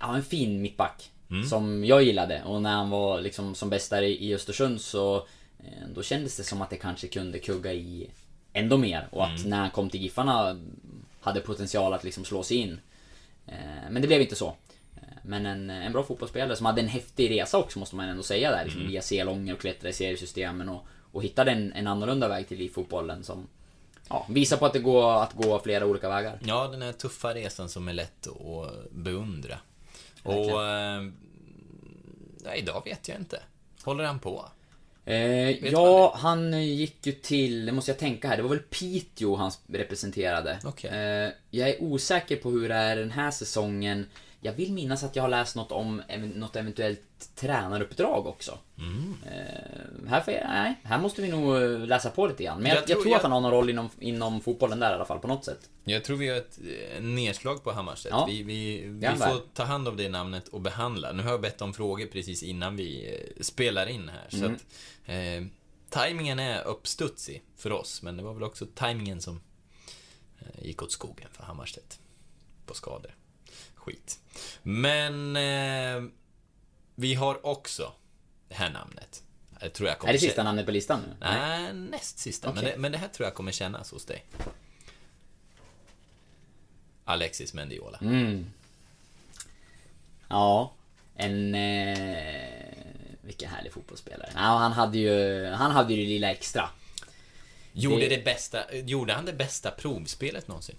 [0.00, 1.10] Ja, en fin mittback.
[1.30, 1.44] Mm.
[1.48, 2.42] Som jag gillade.
[2.44, 5.26] Och när han var liksom som bäst där i Östersund så...
[5.64, 8.10] eh, Då kändes det som att det kanske kunde kugga i
[8.52, 9.08] ändå mer.
[9.10, 9.50] Och att Mm.
[9.50, 10.60] när han kom till Giffarna
[11.20, 12.80] hade potential att liksom slå sig in.
[13.46, 13.54] Eh,
[13.90, 14.46] Men det blev inte så.
[14.96, 18.22] Eh, Men en, en bra fotbollsspelare som hade en häftig resa också måste man ändå
[18.22, 18.64] säga där.
[18.64, 18.92] Liksom Mm.
[18.92, 23.24] Via C-långor och klättra i seriesystemen och, och hittade en, en annorlunda väg till fotbollen
[23.24, 23.46] som,
[24.08, 26.38] ja, visa på att det går att gå flera olika vägar.
[26.44, 29.58] Ja, den här tuffa resan som är lätt att beundra.
[30.22, 30.50] Och...
[32.44, 33.40] Ja, idag vet jag inte.
[33.84, 34.44] Håller han på?
[35.04, 39.36] Eh, ja, han gick ju till, det måste jag tänka här, det var väl Piteå
[39.36, 40.58] han representerade.
[40.64, 40.90] Okej.
[40.90, 44.06] Eh, jag är osäker på hur det är den här säsongen.
[44.44, 46.02] Jag vill minnas att jag har läst något om
[46.34, 47.00] något eventuellt
[47.34, 48.58] tränaruppdrag också.
[48.78, 49.14] Mm.
[49.26, 52.58] Eh, här, får jag, nej, här måste vi nog eh, läsa på lite grann.
[52.62, 54.78] Men jag, Jag jag, tror- tror, jag- att han har någon roll inom, inom fotbollen
[54.80, 55.70] där i alla fall, på något sätt.
[55.84, 56.58] Jag tror vi gör ett
[56.96, 58.12] eh, nedslag på Hammarstedt.
[58.12, 58.26] Ja.
[58.26, 61.12] Vi, vi, vi får ta hand om det namnet och behandla.
[61.12, 64.26] Nu har jag bett om frågor precis innan vi eh, spelar in här.
[64.28, 64.54] Så Mm.
[64.54, 64.62] att,
[65.08, 65.46] eh,
[65.90, 69.40] tajmingen är uppstudsig för oss, men det var väl också tajmingen som
[70.62, 71.98] gick åt skogen för Hammarstedt.
[72.66, 73.14] På skador.
[73.74, 74.18] Skit.
[74.62, 76.10] Men eh,
[76.94, 77.92] vi har också
[78.48, 79.22] det här namnet.
[79.60, 81.14] Jag tror jag kommer Är det sista namnet på listan nu?
[81.20, 82.48] Nej, näst sista.
[82.48, 82.72] Men, Okej.
[82.72, 84.24] det, men det här tror jag kommer kännas hos dig.
[87.04, 87.98] Alexis Mendiola.
[88.02, 88.46] Mm.
[90.28, 90.72] Ja,
[91.16, 91.54] en...
[91.54, 92.68] Eh,
[93.22, 94.30] vilken härlig fotbollsspelare.
[94.34, 96.70] Ja, han hade ju, han hade ju det lilla extra.
[97.72, 100.76] Gjorde, Det- det bästa, gjorde han det bästa provspelet någonsin?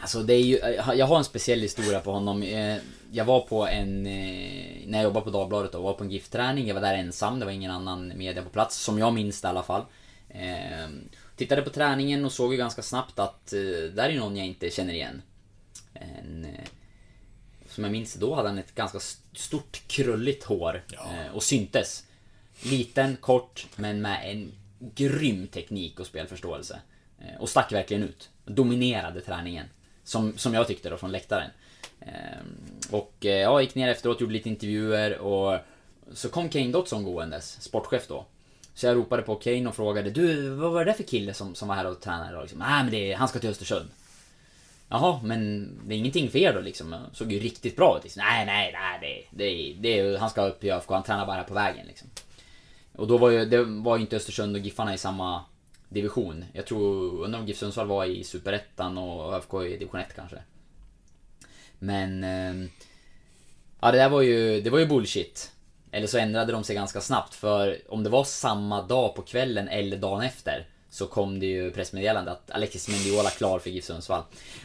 [0.00, 0.58] Alltså det är ju,
[0.96, 2.42] jag har en speciell historia på honom.
[2.42, 2.76] Eh,
[3.14, 6.66] Jag var på en, eh, när jag jobbade på Dagbladet och var på en giftträning.
[6.66, 8.76] Jag var där ensam, det var ingen annan media på plats.
[8.76, 9.82] Som jag minns det i alla fall.
[10.28, 10.88] Eh,
[11.36, 13.58] Tittade på träningen och såg ju ganska snabbt att eh,
[13.94, 15.22] där är någon jag inte känner igen.
[15.94, 16.68] En, eh,
[17.68, 20.84] som jag minns då hade han ett ganska st- stort krulligt hår.
[20.92, 22.04] eh, Och syntes.
[22.62, 24.52] Liten, kort, men med en
[24.94, 26.80] grym teknik och spelförståelse.
[27.20, 28.30] Eh, Och stack verkligen ut.
[28.44, 29.66] Dominerade träningen.
[30.04, 31.50] Som, som jag tyckte då från läktaren.
[32.00, 32.46] Ehm,
[32.90, 35.58] och jag ja, gick ner efteråt, gjorde lite intervjuer och
[36.12, 38.24] så kom Kane Dotson gåendes, sportchef då.
[38.74, 41.68] Så jag ropade på Kane och frågade Du, vad var det för kille som, som
[41.68, 42.42] var här och tränade idag?
[42.42, 43.88] Liksom, Nej men det är, han ska till Östersund.
[44.88, 46.96] Jaha, men det är ingenting för er då liksom?
[47.12, 48.22] Såg ju riktigt bra ut liksom.
[48.24, 51.44] Nej, nej, nej, det, det, det, han ska upp i ÖFK, han tränar bara här
[51.44, 52.08] på vägen liksom.
[52.92, 55.44] Och då var ju, det var ju inte Östersund och Giffarna i samma
[55.92, 56.44] division.
[56.52, 60.38] Jag tror, undrar om GIF Sundsvall var i Superettan och ÖFK i division 1 kanske.
[61.78, 62.24] Men...
[62.24, 62.70] Ehm,
[63.80, 65.52] ja det där var ju, det var ju bullshit.
[65.90, 69.68] Eller så ändrade de sig ganska snabbt för om det var samma dag på kvällen
[69.68, 74.22] eller dagen efter så kom det ju pressmeddelande att Alexis Mendiola klar för GIF Sundsvall.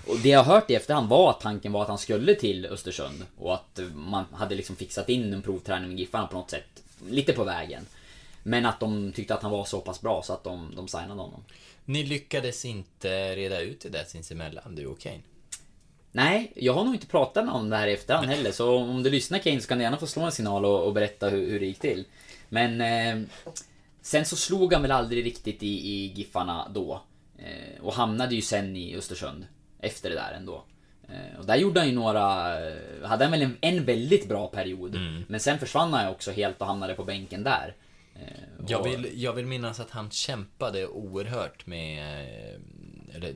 [0.07, 2.65] Och det jag har hört i efterhand var att tanken var att han skulle till
[2.65, 6.83] Östersund och att man hade liksom fixat in en provträning med Giffarna på något sätt.
[7.09, 7.85] Lite på vägen.
[8.47, 11.21] Men att de tyckte att han var så pass bra så att de, de signade
[11.21, 11.43] honom.
[11.85, 15.21] Ni lyckades inte reda ut det där sinsemellan, du och Kane.
[16.11, 18.51] Nej, jag har nog inte pratat med om det här i efterhand heller.
[18.51, 20.93] Så om du lyssnar Kane så kan du gärna få slå en signal och, och
[20.93, 22.05] berätta hur, hur det gick till.
[22.49, 23.27] Men eh,
[24.01, 27.01] sen så slog han väl aldrig riktigt i, i Giffarna då.
[27.37, 29.45] Eh, och hamnade ju sen i Östersund.
[29.79, 30.63] Efter det där ändå.
[31.09, 32.23] Eh, och där gjorde han ju några...
[33.03, 34.99] Hade han väl en, en väldigt bra period.
[35.27, 37.75] Men sen försvann han ju också helt och hamnade på bänken där.
[38.21, 38.27] Eh,
[38.67, 42.21] Jag och- vill, jag vill minnas att han kämpade oerhört med...
[42.53, 43.33] eh, Eller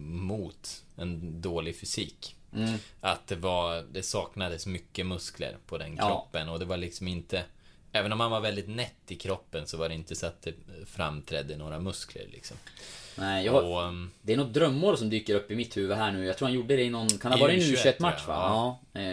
[0.00, 2.36] mot en dålig fysik.
[2.54, 2.74] Mm.
[3.00, 3.82] Att det var...
[3.92, 6.08] Det saknades mycket muskler på den Ja.
[6.08, 7.42] kroppen och det var liksom inte...
[7.92, 10.54] Även om han var väldigt nätt i kroppen så var det inte så att det
[10.86, 12.56] framträdde några muskler liksom.
[13.18, 16.12] Nej, jag Och, um, Det är något drömmål som dyker upp i mitt huvud här
[16.12, 16.24] nu.
[16.26, 17.08] Jag tror han gjorde det i någon...
[17.08, 18.78] Kan det ha varit en U21, U21-match tror va?
[18.92, 19.02] jag.
[19.04, 19.10] Ja.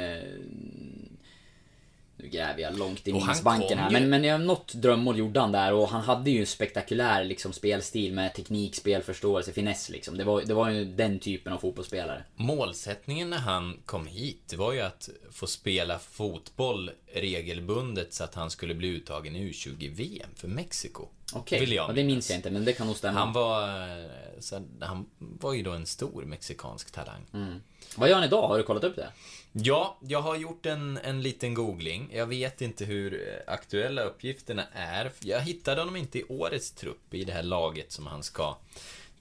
[2.21, 3.89] Nu gräver jag långt i minnesbanken här.
[3.89, 7.53] Men, men ja, något drömmål gjorde han där och han hade ju en spektakulär liksom,
[7.53, 10.17] spelstil med teknik, spelförståelse, finess liksom.
[10.17, 12.23] Det var, det var ju den typen av fotbollsspelare.
[12.35, 18.35] Målsättningen när han kom hit, det var ju att få spela fotboll regelbundet så att
[18.35, 21.07] han skulle bli uttagen i U20-VM för Mexiko.
[21.33, 23.19] Okej, jag ja, det minns jag inte men det kan nog stämma.
[23.19, 23.69] Han var,
[23.99, 24.05] eh,
[24.39, 27.25] så, han var ju då en stor mexikansk talang.
[27.33, 27.61] Mm.
[27.95, 28.47] Vad gör han idag?
[28.47, 29.07] Har du kollat upp det?
[29.51, 32.09] Ja, jag har gjort en, en liten googling.
[32.13, 35.11] Jag vet inte hur eh, aktuella uppgifterna är.
[35.19, 38.57] Jag hittade honom inte i årets trupp i det här laget som han ska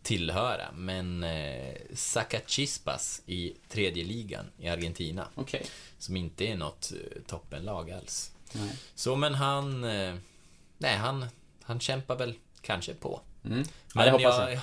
[0.02, 0.72] tillhöra.
[0.74, 5.28] Men eh, Zacachispas i tredje ligan i Argentina.
[5.34, 5.66] Okej.
[5.98, 8.32] Som inte är något eh, toppenlag alls.
[8.52, 8.76] Nej.
[8.94, 9.84] Så men han...
[9.84, 10.14] Eh,
[10.78, 11.26] nej, han,
[11.62, 13.20] han kämpar väl kanske på.
[13.44, 13.64] Mm.
[13.94, 14.52] Ja, det hoppas jag.
[14.52, 14.62] jag.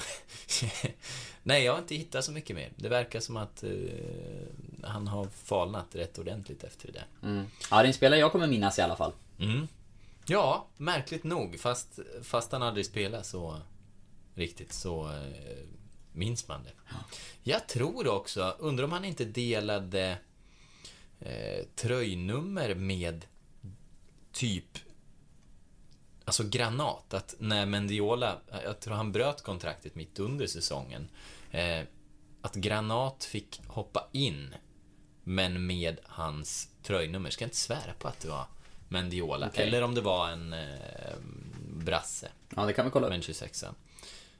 [1.47, 2.71] nej, jag har inte hittat så mycket mer.
[2.75, 3.69] Det verkar som att eh,
[4.83, 7.29] han har falnat rätt ordentligt efter det där.
[7.29, 7.45] Mm.
[7.71, 9.11] Ja, det är en spelare jag kommer minnas i alla fall.
[9.39, 9.67] Mm.
[10.25, 11.59] Ja, märkligt nog.
[11.59, 13.57] Fast, fast han aldrig spelat så
[14.35, 15.65] riktigt så eh,
[16.11, 16.93] minns man det.
[17.43, 20.17] Jag tror också, undrar om han inte delade
[21.19, 23.25] eh, tröjnummer med
[24.31, 24.77] typ
[26.27, 31.09] Alltså Granat, att när Mendiola, jag tror han bröt kontraktet mitt under säsongen.
[31.51, 31.81] Eh,
[32.41, 34.55] att Granat fick hoppa in,
[35.23, 37.29] men med hans tröjnummer.
[37.29, 38.45] Ska jag inte svära på att det var
[38.89, 39.47] Mendiola.
[39.47, 39.67] Okej.
[39.67, 41.15] Eller om det var en eh,
[41.69, 42.31] brasse.
[42.55, 43.11] Ja, det kan vi kolla upp.
[43.13, 43.65] Men 26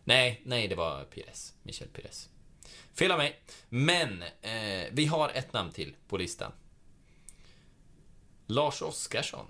[0.03, 1.53] Nej, nej, det var Pires.
[1.63, 2.29] Michel Pires.
[2.93, 3.39] Fel av mig.
[3.69, 6.51] Men, eh, vi har ett namn till på listan.
[8.47, 9.45] Lars Oskarsson.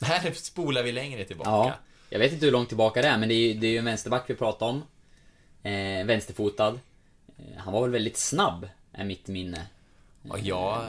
[0.00, 1.50] Här spolar vi längre tillbaka.
[1.50, 1.74] Ja.
[2.10, 3.78] Jag vet inte hur långt tillbaka det är, men det är ju, det är ju
[3.78, 4.82] en vänsterback vi pratar om.
[5.62, 6.80] Eh, vänsterfotad.
[7.38, 9.66] Eh, han var väl väldigt snabb, är mitt minne.
[10.28, 10.84] Och jag,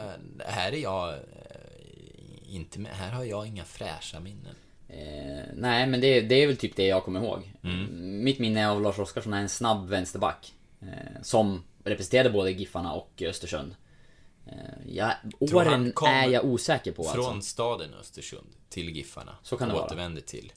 [0.46, 1.20] här är jag eh,
[2.56, 2.92] inte med.
[2.92, 4.56] Här har jag inga fräscha minnen.
[4.90, 7.54] Eh, nej, men det, det är väl typ det jag kommer ihåg.
[7.64, 8.24] Mm.
[8.24, 10.54] Mitt minne av Lars Oskarsson är en snabb vänsterback.
[11.22, 13.76] Som representerade både Giffarna och Östersund.
[14.86, 17.50] Ja, åren är jag osäker på Från alltså.
[17.50, 19.36] staden Östersund till Giffarna.
[19.44, 19.86] Så kan det och vara.
[19.88, 20.52] återvände till.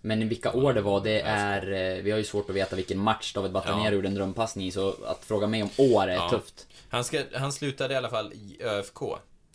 [0.00, 1.72] Men vilka år det var, det är...
[1.96, 3.92] eh, Vi har ju svårt att veta vilken match David Batanero Ja.
[3.92, 6.30] gjorde en drömpassning i, så att fråga mig om år är Ja.
[6.30, 6.66] tufft.
[6.88, 8.98] Han, ska, han slutade i alla fall i ÖFK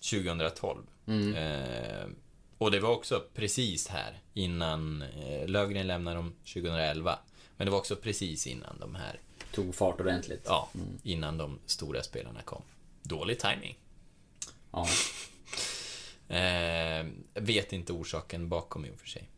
[0.09, 0.83] 2012.
[1.07, 1.33] Mm.
[1.35, 2.07] Eh,
[2.57, 7.19] och det var också precis här innan eh, Lövgren lämnade dem 2011.
[7.57, 9.19] Men det var också precis innan de här,
[9.51, 10.43] Tog fart ordentligt.
[10.45, 10.69] ja,
[11.03, 12.61] innan de stora spelarna kom.
[13.03, 13.77] Dålig timing.
[14.71, 14.87] Ja.
[16.30, 19.30] Eh, vet inte orsaken bakom i och för sig.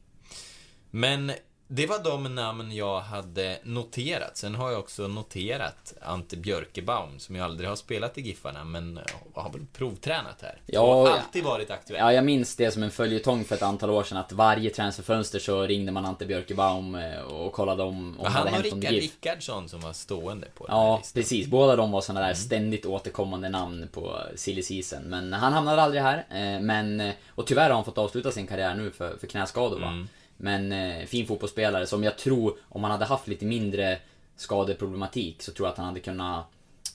[0.90, 1.32] Men
[1.74, 4.38] det var de namn jag hade noterat.
[4.38, 9.00] Sen har jag också noterat Ante Björkebaum, som ju aldrig har spelat i Giffarna, men
[9.34, 10.62] har väl provtränat här.
[10.66, 12.00] Ja, och alltid varit aktuell.
[12.00, 15.40] Ja, jag minns det som en följetong för ett antal år sedan att varje transferfönster
[15.40, 18.80] så ringde man Ante Björkebaum eh, och kollade om, om han hade och hänt om
[18.82, 19.04] Rickard GIF.
[19.04, 21.48] Rickardsson som var stående på den Ja, precis.
[21.48, 25.04] Båda de var såna där ständigt återkommande namn på silly season.
[25.04, 26.18] Men han hamnade aldrig här.
[26.18, 29.80] eh, Men, eh, och tyvärr har han fått avsluta sin karriär nu för, för knäskador
[29.80, 30.08] va.
[30.44, 34.00] Men eh, fin fotbollsspelare som jag tror, om han hade haft lite mindre
[34.36, 36.46] skadeproblematik så tror jag att han hade kunnat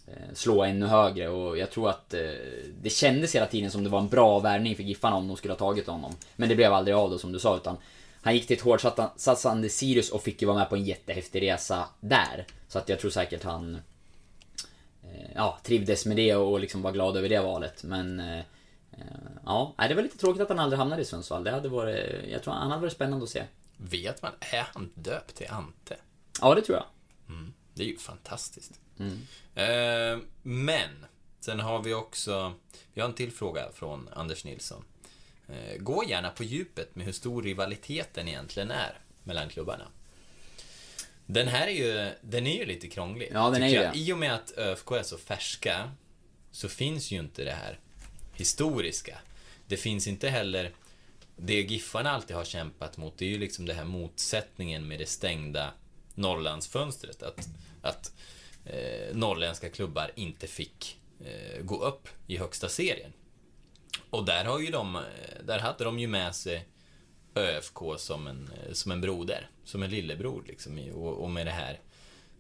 [0.07, 2.21] eh, slå ännu högre och jag tror att eh,
[2.83, 5.53] det kändes hela tiden som det var en bra värvning för Giffarna om de skulle
[5.53, 6.13] ha tagit honom.
[6.37, 7.77] Men det blev aldrig av då som du sa utan
[8.23, 11.89] han gick till ett hårdsatsande Sirius och fick ju vara med på en jättehäftig resa
[12.01, 12.47] där.
[12.69, 13.75] Så att jag tror säkert han
[15.03, 17.85] eh, ja, trivdes med det och liksom var glad över det valet.
[17.85, 18.45] Men eh,
[19.45, 21.45] ja, nej, det var lite tråkigt att han aldrig hamnade i Sundsvall.
[21.45, 23.45] Det hade varit, jag tror han hade varit spännande att se.
[23.77, 25.97] Vet man, är han döpt till Ante?
[26.41, 26.87] Ja, det tror jag.
[27.77, 28.81] Det är ju fantastiskt.
[28.99, 29.27] Mm.
[29.55, 31.07] Eh, men,
[31.41, 32.53] sen har vi också,
[32.95, 34.85] vi har en till fråga från Anders Nilsson.
[35.49, 39.85] Eh, gå gärna på djupet med hur stor rivaliteten egentligen är mellan klubbarna.
[41.27, 43.31] Den här är ju, den är ju lite krånglig.
[43.33, 43.97] Ja, den är ju jag.
[43.97, 45.91] I och med att ÖFK är så färska,
[46.51, 47.79] så finns ju inte det här
[48.37, 49.19] historiska.
[49.67, 50.73] Det finns inte heller
[51.37, 55.07] det Giffarna alltid har kämpat mot, det är ju liksom det här motsättningen med det
[55.07, 55.73] stängda
[56.15, 57.23] Norrlandsfönstret.
[57.23, 57.49] Att,
[57.83, 58.13] att
[58.65, 63.13] eh, norrländska klubbar inte fick eh, gå upp i högsta serien.
[64.11, 65.03] Och där har ju de, eh,
[65.45, 66.67] där hade de ju med sig
[67.35, 70.79] ÖFK som en, eh, som en broder, som en lillebror liksom.
[70.95, 71.81] Och, och med det här,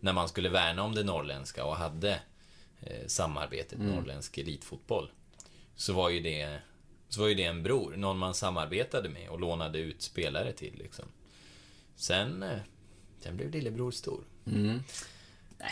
[0.00, 2.20] när man skulle värna om det norrländska och hade
[2.80, 5.10] eh, samarbetet norrländsk elitfotboll.
[5.76, 6.58] Så var ju det,
[7.08, 10.72] så var ju det en bror, någon man samarbetade med och lånade ut spelare till
[10.78, 11.04] liksom.
[11.96, 12.58] Sen, eh,
[13.20, 14.20] sen blev lillebror stor.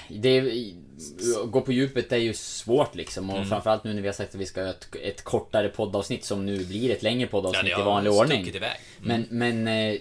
[0.09, 3.43] Det är, gå på djupet är ju svårt liksom Mm.
[3.43, 6.25] och framförallt nu när vi har sagt att vi ska ha ett, ett kortare poddavsnitt
[6.25, 8.47] som nu blir ett längre poddavsnitt det i vanlig ordning.
[8.49, 8.79] iväg.
[9.01, 9.69] Men, men...
[9.69, 10.01] eh,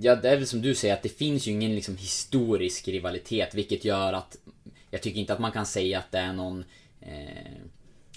[0.00, 3.54] Ja, det är väl som du säger att det finns ju ingen liksom historisk rivalitet
[3.54, 4.36] vilket gör att
[4.90, 6.64] Jag tycker inte att man kan säga att det är någon
[7.00, 7.52] eh,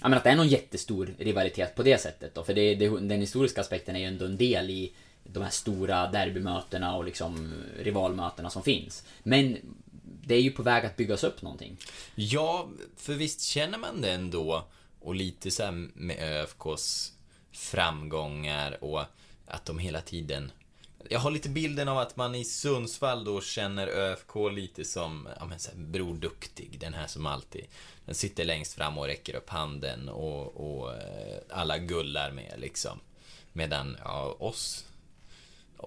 [0.00, 2.88] Ja men att det är någon jättestor rivalitet på det sättet då, för det, det,
[2.88, 4.92] den historiska aspekten är ju ändå en del i
[5.24, 9.04] de här stora derbymötena och liksom rivalmötena som finns.
[9.22, 9.56] Men
[10.02, 11.76] det är ju på väg att byggas upp någonting.
[12.14, 14.64] Ja, för visst känner man det ändå.
[15.00, 17.12] Och lite såhär med ÖFKs
[17.52, 19.02] framgångar och
[19.46, 20.52] att de hela tiden...
[21.10, 25.44] Jag har lite bilden av att man i Sundsvall då känner ÖFK lite som, ja
[25.44, 27.66] men så här, Bror Duktig, den här som alltid,
[28.04, 33.00] den sitter längst fram och räcker upp handen och, och eh, alla gullar med liksom.
[33.52, 34.84] Medan, ja, oss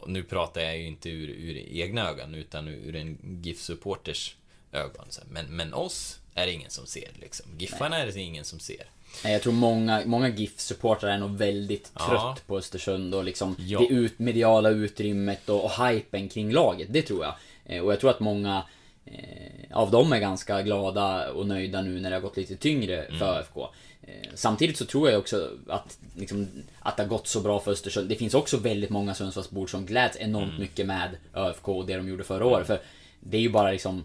[0.07, 4.35] nu pratar jag ju inte ur, ur egna ögon utan ur en GIF-supporters
[4.71, 5.05] ögon.
[5.09, 7.45] Så, Men, men oss är det ingen som ser liksom.
[7.57, 8.89] Giffarna är det ingen som ser.
[9.23, 12.05] Nej, Jag tror många, många GIF-supportrar är nog väldigt Ja.
[12.33, 13.79] trött på Östersund och liksom Ja.
[13.79, 16.87] det ut, mediala utrymmet och, och hypen kring laget.
[16.93, 17.33] Det tror jag.
[17.65, 18.63] Eh, Och jag tror att många
[19.05, 23.07] eh, av dem är ganska glada och nöjda nu när det har gått lite tyngre
[23.19, 23.57] för ÖFK.
[24.01, 26.47] Eh, Samtidigt så tror jag också att, liksom,
[26.79, 28.09] att det har gått så bra för Östersund.
[28.09, 32.09] Det finns också väldigt många Sundsvallsbor som gläds enormt mycket med ÖFK och det de
[32.09, 32.67] gjorde förra året.
[32.67, 32.79] För
[33.19, 34.03] det är ju bara liksom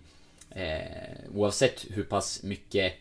[0.50, 0.78] eh,
[1.34, 2.92] Oavsett hur pass mycket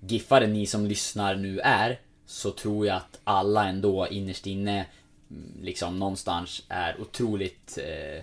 [0.00, 4.86] giffare ni som lyssnar nu är Så tror jag att alla ändå innerst inne
[5.30, 8.22] mm, Liksom någonstans är otroligt eh,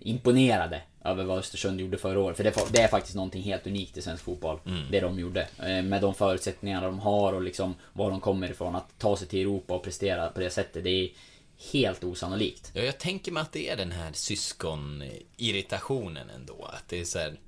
[0.00, 2.36] Imponerade över vad Östersund gjorde förra året.
[2.36, 4.58] För det, det är faktiskt någonting helt unikt i svensk fotboll.
[4.90, 5.48] Det de gjorde.
[5.58, 8.76] Eh, med de förutsättningar de har och liksom var de kommer ifrån.
[8.76, 10.84] Att ta sig till Europa och prestera på det sättet.
[10.84, 11.10] Det är
[11.72, 12.70] helt osannolikt.
[12.74, 16.64] Ja, jag tänker mig att det är den här syskonirritationen ändå.
[16.64, 17.38] Att det är så här,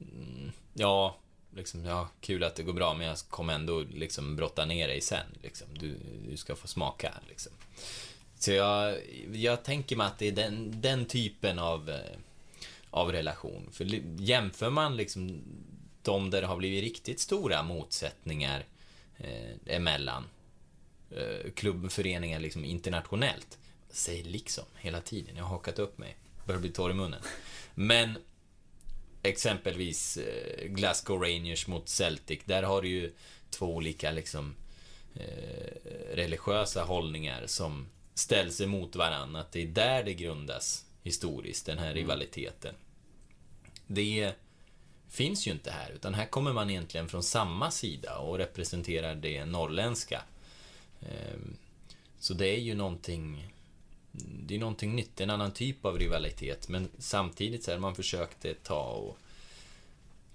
[0.00, 1.16] mm, Ja,
[1.56, 5.00] liksom, ja, kul att det går bra, men jag kommer ändå liksom brotta ner dig
[5.00, 5.26] sen.
[5.42, 5.66] Liksom.
[5.74, 5.96] Du,
[6.28, 7.52] du ska få smaka, liksom.
[8.38, 8.96] Så jag,
[9.32, 12.18] jag tänker mig att det är den, den typen av, eh,
[12.90, 13.68] av relation.
[13.72, 13.84] För
[14.20, 15.42] jämför man liksom
[16.02, 18.64] de där det har blivit riktigt stora motsättningar
[19.18, 20.24] eh, emellan
[21.10, 23.58] eh, klubbföreningar liksom internationellt.
[23.90, 26.16] Säg liksom hela tiden, jag har hakat upp mig.
[26.46, 27.20] Börjar bli torr i munnen.
[27.74, 28.18] Men
[29.22, 33.12] exempelvis eh, Glasgow Rangers mot Celtic, där har du ju
[33.50, 34.54] två olika liksom
[35.14, 35.74] eh,
[36.14, 39.40] religiösa hållningar som ställs emot varandra.
[39.40, 42.74] Att det är där det grundas historiskt, den här rivaliteten.
[43.86, 44.32] Det
[45.08, 49.44] finns ju inte här, utan här kommer man egentligen från samma sida och representerar det
[49.44, 50.22] norrländska.
[51.00, 51.56] Ehm,
[52.18, 53.51] Så det är ju någonting
[54.12, 56.68] det är någonting nytt, en annan typ av rivalitet.
[56.68, 59.18] Men samtidigt så här, man försökte ta och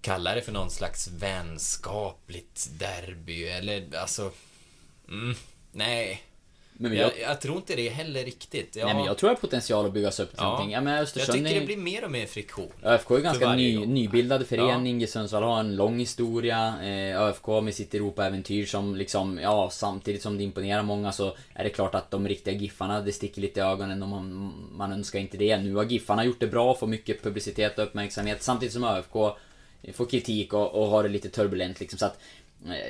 [0.01, 4.31] kalla det för någon slags vänskapligt derby eller alltså
[5.07, 5.35] mm,
[5.71, 6.23] Nej.
[6.79, 8.75] Men jag, jag, jag tror inte det heller riktigt.
[8.75, 10.43] Ja, nej, men jag tror att potential att byggas upp till Ja.
[10.43, 10.71] någonting.
[10.71, 12.71] Ja, men jag tycker är- det blir mer och mer friktion.
[12.83, 15.03] ÖFK är ganska för varje ny, nybildad förening.
[15.03, 16.73] i Sundsvall har en lång historia.
[16.83, 21.63] Eh, ÖFK med sitt Europa-äventyr som liksom, ja, samtidigt som det imponerar många så är
[21.63, 25.19] det klart att de riktiga Giffarna, det sticker lite i ögonen och man, man önskar
[25.19, 25.57] inte det.
[25.57, 29.13] Nu har Giffarna gjort det bra, får mycket publicitet och uppmärksamhet samtidigt som ÖFK
[29.93, 31.99] får kritik och, och har det lite turbulent liksom.
[31.99, 32.19] Så att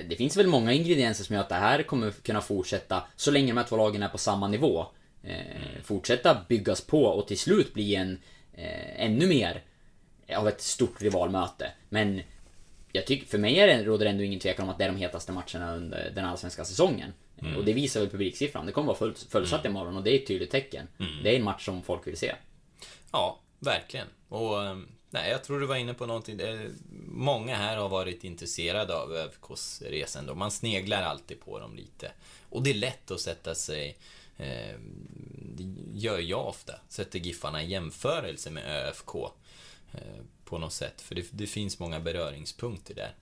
[0.09, 3.47] det finns väl många ingredienser som gör att det här kommer kunna fortsätta så länge
[3.47, 4.86] de här två lagen är på samma nivå.
[5.24, 8.20] Eh, fortsätta byggas på och till slut bli en
[8.53, 9.61] eh, ännu mer
[10.36, 11.72] av ett stort rivalmöte.
[11.89, 12.22] Men
[12.91, 14.97] jag tycker, för mig är det, råder ändå ingen tvekan om att det är de
[14.97, 17.13] hetaste matcherna under den allsvenska säsongen.
[17.57, 18.65] Och det visar väl publiksiffran.
[18.65, 20.88] Det kommer vara full, fullsatt imorgon och det är ett tydligt tecken.
[21.24, 22.36] Det är en match som folk vill se.
[23.11, 24.07] Ja, verkligen.
[24.30, 26.39] Och ehm, nej, jag tror du var inne på någonting.
[26.39, 26.70] Eh,
[27.10, 30.36] Många här har varit intresserade av ÖFKs resa ändå.
[30.36, 32.12] Man sneglar alltid på dem lite.
[32.49, 33.97] Och det är lätt att sätta sig
[34.38, 34.76] eh,
[35.55, 36.74] det gör jag ofta.
[36.89, 39.16] Sätter Giffarna i jämförelse med ÖFK.
[39.91, 41.01] Eh, på något sätt.
[41.01, 43.16] För det, det finns många beröringspunkter där.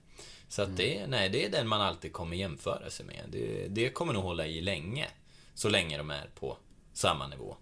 [0.48, 3.24] Så att det, nej, det är den man alltid kommer jämföra sig med.
[3.28, 5.08] Det, det kommer nog hålla i länge.
[5.54, 6.56] Så länge de är på
[6.96, 7.56] samma nivå.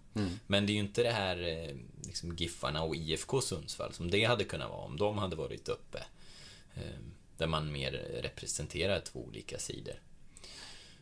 [0.47, 1.75] Men det är ju inte det här eh,
[2.05, 6.03] liksom Giffarna och IFK Sundsvall som det hade kunnat vara om de hade varit uppe.
[6.75, 6.81] Eh,
[7.37, 9.95] Där man mer representerar två olika sidor.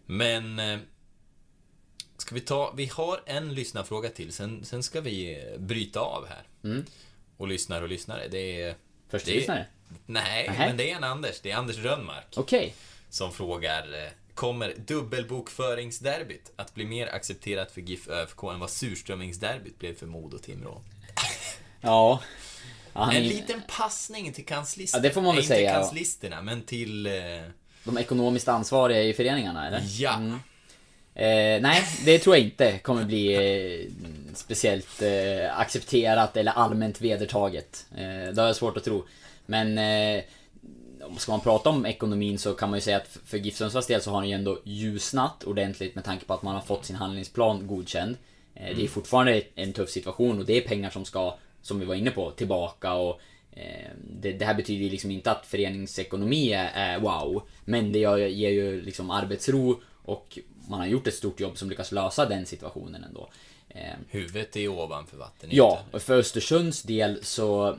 [0.05, 0.79] Men eh,
[2.17, 6.43] Ska vi ta, vi har en lyssnarfråga till, sen, sen ska vi bryta av här.
[6.63, 6.85] Mm.
[7.37, 8.75] Och lyssnar och lyssnare, det är...
[9.09, 9.65] Första det är- lyssnare?
[10.05, 10.67] Nej, Nähä.
[10.67, 11.39] men det är en Anders.
[11.41, 12.75] Det är Anders Rönnmark Okej.
[13.09, 19.95] som frågar Kommer dubbelbokföringsderbyt att bli mer accepterat för GIF ÖFK än vad surströmmingsderbyt blev
[19.95, 20.81] för Modo Timrå?
[21.81, 22.19] Ja.
[22.93, 25.03] ja han En liten passning till kanslisterna.
[25.03, 25.69] Ja, det får man väl säga.
[25.69, 27.05] Inte kanslisterna, men till...
[27.05, 27.13] Eh,
[27.83, 29.81] De ekonomiskt ansvariga i föreningarna, eller?
[29.99, 30.19] ja.
[31.15, 33.91] Eh, nej, det tror jag inte kommer bli eh,
[34.35, 37.85] speciellt eh, accepterat eller allmänt vedertaget.
[37.95, 39.05] Eh, det har jag svårt att tro.
[39.45, 40.23] Men eh,
[41.17, 44.01] ska man prata om ekonomin så kan man ju säga att för GIF Sundsvalls del
[44.01, 46.95] så har den ju ändå ljusnat ordentligt med tanke på att man har fått sin
[46.95, 48.17] handlingsplan godkänd.
[48.55, 51.85] Eh, det är fortfarande en tuff situation och det är pengar som ska, som vi
[51.85, 53.19] var inne på, tillbaka och
[53.51, 53.89] eh,
[54.19, 57.43] det, det här betyder ju liksom inte att föreningsekonomi är, är wow.
[57.65, 61.69] Men det gör, ger ju liksom arbetsro och man har gjort ett stort jobb som
[61.69, 63.29] lyckas lösa den situationen ändå.
[63.69, 65.57] Eh, Huvudet är ovanför vattenytan.
[65.57, 67.77] Ja, och för Östersunds del så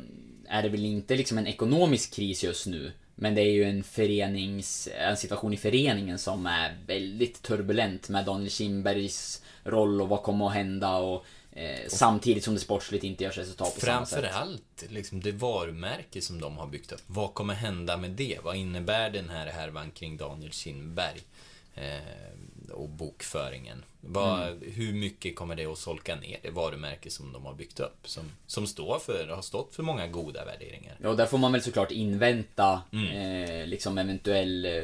[0.49, 2.93] är det väl inte liksom en ekonomisk kris just nu.
[3.15, 8.25] Men det är ju en förenings, en situation i föreningen som är väldigt turbulent med
[8.27, 13.25] Daniel Kindbergs roll och vad kommer att hända och, eh, samtidigt som det sportsligt inte
[13.25, 14.21] görs resultat på samma sätt.
[14.21, 17.03] Framförallt liksom det varumärke som de har byggt upp.
[17.07, 18.39] Vad kommer hända med det?
[18.43, 21.21] Vad innebär den här härvan kring Daniel Kindberg?
[21.75, 23.85] Eh, och bokföringen.
[24.07, 28.09] Vad, Hur mycket kommer det att solka ner det varumärke som de har byggt upp?
[28.09, 30.97] Som, som står för, har stått för många goda värderingar.
[31.03, 34.83] Ja, och där får man väl såklart invänta eh, liksom eventuell eh,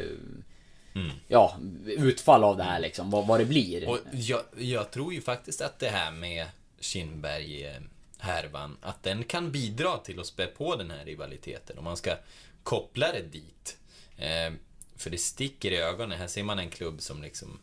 [1.28, 1.56] Ja,
[1.86, 3.88] utfall av det här liksom, vad, vad det blir.
[3.88, 6.46] Och jag, jag tror ju faktiskt att det här med
[6.80, 11.78] Kindberg-härvan, att den kan bidra till att spä på den här rivaliteten.
[11.78, 12.16] Om man ska
[12.62, 13.78] koppla det dit.
[14.16, 14.52] Eh,
[14.96, 16.18] för det sticker i ögonen.
[16.18, 17.58] Här ser man en klubb som liksom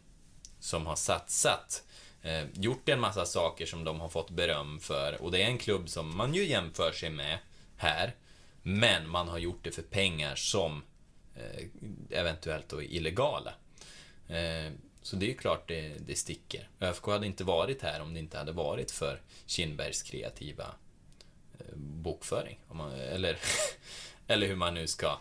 [0.60, 1.84] som har satsat.
[2.22, 5.22] Eh, gjort en massa saker som de har fått beröm för.
[5.22, 7.40] Och det är en klubb som man ju jämför sig med
[7.78, 8.16] här.
[8.64, 10.84] Men man har gjort det för pengar som
[11.36, 11.66] eh,
[12.10, 13.54] eventuellt då är illegala.
[14.28, 16.70] Eh, så det är ju klart det, det sticker.
[16.80, 20.66] ÖFK hade inte varit här om det inte hade varit för Kindbergs kreativa
[21.60, 22.60] eh, bokföring.
[22.72, 23.38] Man, eller,
[24.28, 25.20] eller hur man nu ska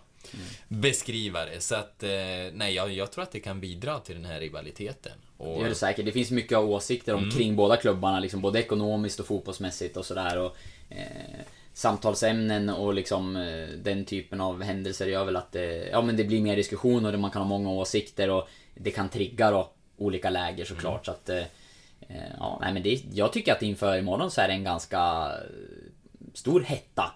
[0.68, 1.60] beskriva det.
[1.60, 2.10] Så att, eh,
[2.52, 5.18] nej, jag, jag tror att det kan bidra till den här rivaliteten.
[5.38, 6.04] Och, Det gör det säkert.
[6.04, 10.38] Det finns mycket åsikter om kring båda klubbarna, liksom både ekonomiskt och fotbollsmässigt och sådär.
[10.38, 10.56] Och,
[10.88, 11.40] eh,
[11.72, 16.24] samtalsämnen och liksom eh, den typen av händelser gör väl att det, ja, men det
[16.24, 20.30] blir mer diskussioner och man kan ha många åsikter och det kan trigga då olika
[20.30, 21.06] läger såklart.
[21.06, 21.44] Så att, eh,
[22.08, 24.98] eh, ja, nej, men det, jag tycker att inför imorgon så är det en ganska
[24.98, 27.12] eh, stor hetta.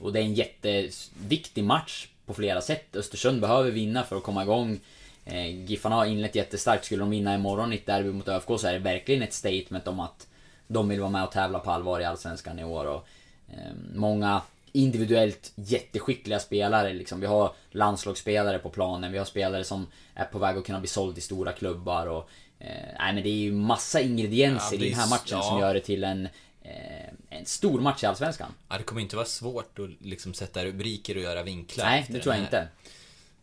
[0.00, 2.96] Och det är en jätteviktig match på flera sätt.
[2.96, 4.80] Östersund behöver vinna för att komma igång.
[5.26, 6.84] Eh, Giffarna har inlett jättestarkt.
[6.84, 9.88] Skulle de vinna imorgon i ett derby mot ÖFK så är det verkligen ett statement
[9.88, 10.26] om att
[10.68, 12.84] de vill vara med och tävla på allvar i Allsvenskan i år.
[12.84, 13.08] Och,
[13.48, 16.92] eh, många individuellt jätteskickliga spelare.
[16.92, 17.20] Liksom.
[17.20, 19.12] Vi har landslagsspelare på planen.
[19.12, 22.06] Vi har spelare som är på väg att kunna bli såld till stora klubbar.
[22.06, 22.66] Och, eh,
[22.98, 25.42] nej, men det är ju massa ingredienser Ja, i den här matchen ja.
[25.42, 26.28] som gör det till en,
[26.62, 28.54] eh, en stor match i Allsvenskan.
[28.68, 31.86] ja, det kommer inte vara svårt att liksom sätta rubriker och göra vinklar.
[31.86, 32.68] Nej, det tror jag inte.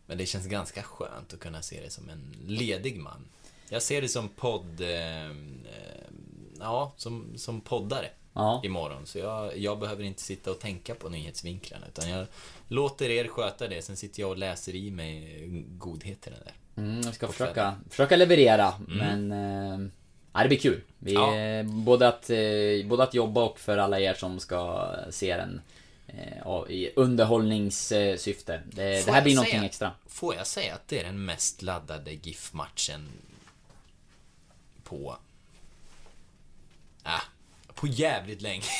[0.06, 3.24] Men det känns ganska skönt att kunna se det som en ledig man.
[3.68, 4.80] Jag ser det som podd...
[4.80, 5.32] Eh, eh,
[6.60, 8.60] ja, som, som poddare Ja.
[8.64, 9.06] imorgon.
[9.06, 11.86] Så jag, jag behöver inte sitta och tänka på nyhetsvinklarna.
[11.88, 12.26] Utan jag
[12.68, 13.82] låter er sköta det.
[13.82, 15.42] Sen sitter jag och läser i mig
[15.78, 16.82] godheterna där.
[16.82, 19.32] Mm, jag ska försöka, försöka leverera, men...
[19.32, 19.88] Eh,
[20.32, 20.80] ja, det blir kul.
[20.98, 21.36] Vi, Ja.
[21.36, 25.60] eh, både, att, eh, både att jobba och för alla er som ska se den
[26.68, 28.62] i underhållningssyfte.
[28.72, 29.92] Det, det här blir någonting säga- extra.
[30.06, 33.08] Får jag säga att det är den mest laddade GIF-matchen
[34.84, 35.16] på...
[37.02, 37.20] Ah,
[37.74, 38.62] på jävligt länge.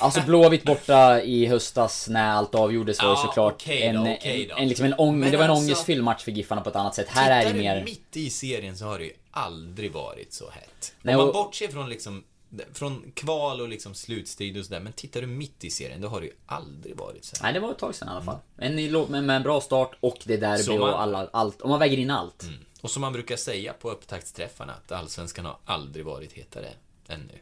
[0.00, 4.06] Alltså Blåvitt borta i höstas när allt avgjordes var Ja, såklart då, en, då.
[4.20, 6.70] en, en, liksom en ång, Men Det var en alltså- ångestfylld match för Giffarna på
[6.70, 7.08] ett annat sätt.
[7.08, 7.84] Här är det mer...
[7.84, 10.94] mitt i serien så har det ju aldrig varit så hett.
[11.02, 12.24] Nej, Om man och- bortser från liksom
[12.72, 16.20] från kval och liksom slutstrid och sådär, men tittar du mitt i serien, då har
[16.20, 17.42] det ju aldrig varit så här.
[17.42, 18.38] Nej, det var ett tag sedan i alla fall.
[18.58, 21.60] En i lå- med, en bra start och det derby Så man- och alla, allt.
[21.62, 22.44] Om man väger in allt.
[22.80, 26.68] Och som man brukar säga på upptaktsträffarna, att Allsvenskan har aldrig varit hetare
[27.08, 27.38] än nu.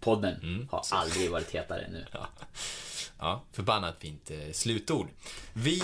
[0.00, 2.06] Podden har aldrig varit hetare än nu.
[2.12, 2.28] Ja,
[3.18, 5.06] ja förbannat fint eh, slutord.
[5.52, 5.78] Vi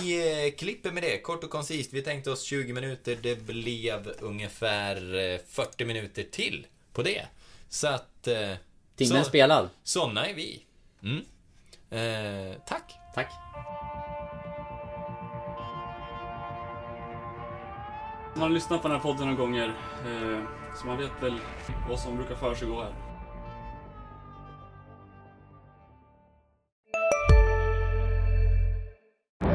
[0.47, 1.93] eh, klipper med det, kort och koncist.
[1.93, 7.25] Vi tänkte oss 20 minuter, det blev ungefär eh, 40 minuter till på det.
[7.69, 8.07] Så att...
[8.27, 8.57] Eh,
[8.95, 9.69] Timmen så, spelad.
[9.83, 10.63] Såna är vi.
[11.03, 11.25] Mm.
[11.89, 12.99] Eh, tack.
[13.15, 13.31] Tack.
[18.33, 19.67] Man har lyssnat på den här podden några gånger,
[20.05, 20.43] eh,
[20.75, 21.39] så man vet väl
[21.89, 23.04] vad som brukar försiggå här.